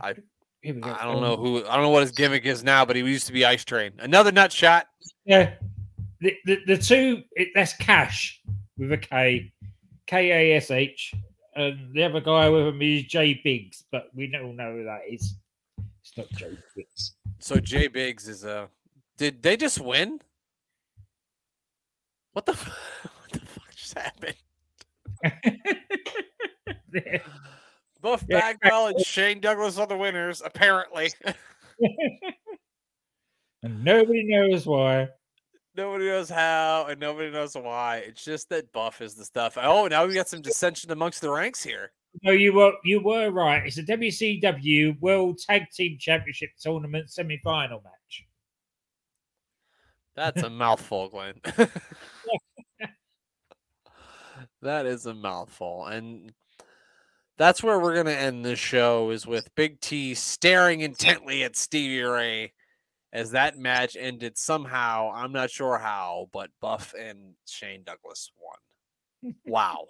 [0.00, 0.14] I
[0.64, 3.26] I don't know who I don't know what his gimmick is now, but he used
[3.26, 3.92] to be Ice Train.
[3.98, 4.86] Another nut shot.
[5.24, 5.54] Yeah,
[6.20, 8.40] the the, the two it, that's Cash
[8.76, 9.52] with a K,
[10.06, 11.14] K A S H,
[11.54, 15.02] and the other guy with him is Jay Biggs, but we don't know who that
[15.08, 15.34] is.
[16.02, 17.14] It's not Jay Biggs.
[17.38, 18.50] So Jay Biggs is a.
[18.50, 18.66] Uh,
[19.16, 20.20] did they just win?
[22.32, 24.36] What the what the fuck just happened?
[28.00, 28.24] Buff.
[28.28, 31.10] Bagwell and Shane Douglas are the winners, apparently.
[33.62, 35.08] and nobody knows why.
[35.76, 37.98] Nobody knows how, and nobody knows why.
[38.06, 39.56] It's just that Buff is the stuff.
[39.60, 41.92] Oh, now we got some dissension amongst the ranks here.
[42.22, 43.66] No, you were you were right.
[43.66, 48.24] It's a WCW World Tag Team Championship Tournament semi-final match.
[50.16, 51.40] That's a mouthful, Glenn.
[54.62, 56.32] that is a mouthful, and
[57.36, 61.56] that's where we're going to end this show is with Big T staring intently at
[61.56, 62.52] Stevie Ray
[63.12, 65.12] as that match ended somehow.
[65.14, 69.34] I'm not sure how, but Buff and Shane Douglas won.
[69.46, 69.86] wow.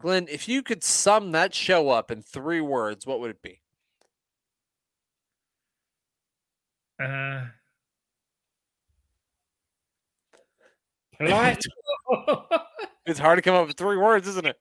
[0.00, 3.60] Glenn, if you could sum that show up in three words, what would it be?
[7.02, 7.46] Uh,
[11.18, 11.64] polite.
[13.06, 14.56] it's hard to come up with three words, isn't it?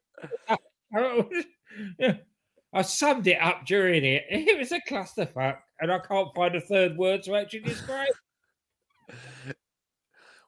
[2.74, 4.24] I summed it up during it.
[4.30, 8.08] It was a clusterfuck, and I can't find a third word to actually describe.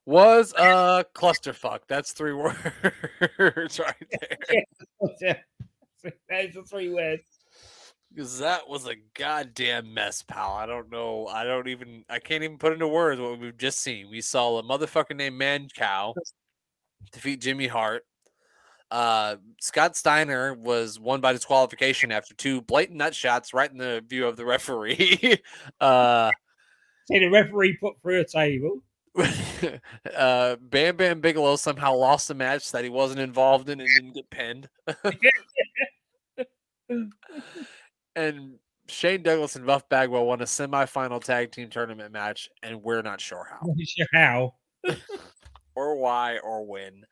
[0.06, 1.80] Was a clusterfuck.
[1.88, 2.34] That's three
[3.40, 4.66] words right there.
[6.30, 7.24] Those are three words.
[8.14, 10.54] Because that was a goddamn mess, pal.
[10.54, 11.28] I don't know.
[11.28, 12.06] I don't even.
[12.10, 14.10] I can't even put into words what we've just seen.
[14.10, 16.14] We saw a motherfucker named Mancow
[17.12, 18.04] defeat Jimmy Hart.
[18.92, 24.04] Uh, Scott Steiner was won by disqualification after two blatant nut shots right in the
[24.08, 25.40] view of the referee.
[25.82, 26.30] uh,
[27.08, 28.84] See the referee put through a table.
[30.16, 34.16] uh, Bam Bam Bigelow somehow lost a match that he wasn't involved in and didn't
[34.16, 34.68] get pinned.
[38.16, 38.56] and
[38.88, 43.22] Shane Douglas and Buff Bagwell won a semifinal tag team tournament match, and we're not
[43.22, 44.56] sure how, Not sure how.
[45.76, 47.04] or why, or when.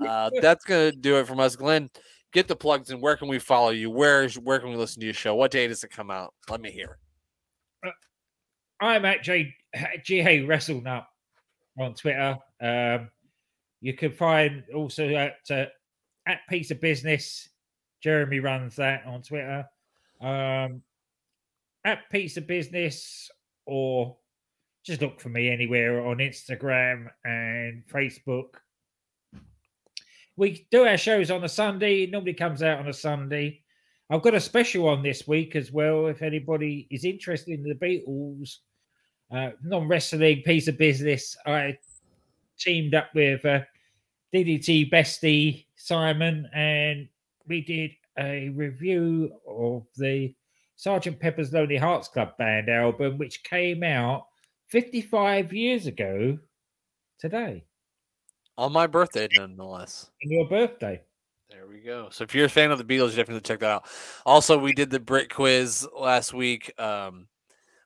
[0.00, 1.90] Uh, that's gonna do it from us, Glenn.
[2.32, 3.00] Get the plugs in.
[3.00, 3.90] Where can we follow you?
[3.90, 5.34] Where is where can we listen to your show?
[5.34, 6.32] What day does it come out?
[6.48, 6.98] Let me hear
[7.84, 7.92] it.
[8.80, 9.54] I'm at J
[10.02, 11.04] GA WrestleNut
[11.78, 12.38] on Twitter.
[12.60, 13.08] Um,
[13.80, 15.66] you can find also at uh,
[16.26, 17.48] at Piece of Business.
[18.02, 19.64] Jeremy runs that on Twitter.
[20.20, 20.82] Um,
[21.84, 23.30] at Piece of Business,
[23.66, 24.16] or
[24.84, 28.54] just look for me anywhere on Instagram and Facebook.
[30.36, 32.04] We do our shows on a Sunday.
[32.04, 33.62] It normally comes out on a Sunday.
[34.10, 36.06] I've got a special on this week as well.
[36.06, 38.58] If anybody is interested in the Beatles,
[39.32, 41.78] uh, non wrestling piece of business, I
[42.58, 43.60] teamed up with uh,
[44.32, 47.08] DDT Bestie Simon and
[47.46, 50.34] we did a review of the
[50.76, 54.26] Sergeant Pepper's Lonely Hearts Club Band album, which came out
[54.68, 56.38] 55 years ago
[57.18, 57.64] today,
[58.58, 60.10] On my birthday, nonetheless.
[60.24, 61.00] on your birthday.
[61.50, 62.08] There we go.
[62.10, 63.86] So if you're a fan of the Beatles, you definitely check that out.
[64.24, 67.28] Also, we did the Brit quiz last week, um,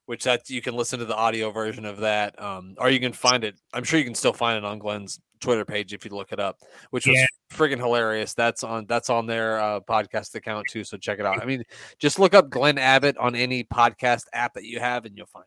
[0.06, 3.12] which that you can listen to the audio version of that, um, or you can
[3.12, 3.60] find it.
[3.72, 6.40] I'm sure you can still find it on Glenn's Twitter page if you look it
[6.40, 6.58] up,
[6.90, 7.26] which was Yeah.
[7.52, 8.32] friggin' hilarious.
[8.34, 10.82] That's on that's on their uh, podcast account too.
[10.84, 11.42] So check it out.
[11.42, 11.62] I mean,
[11.98, 15.44] just look up Glenn Abbott on any podcast app that you have, and you'll find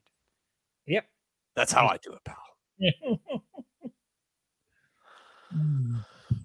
[0.85, 0.93] it.
[0.93, 1.05] Yep.
[1.55, 3.19] That's how I do it, pal.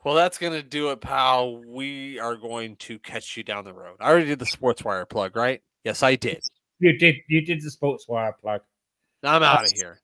[0.05, 1.63] Well, that's gonna do it, pal.
[1.67, 3.97] We are going to catch you down the road.
[4.01, 5.63] I already did the SportzWire plug, right?
[5.83, 6.43] Yes, I did.
[6.85, 8.61] You did you did the SportzWire plug.
[9.23, 10.03] I'm out of here.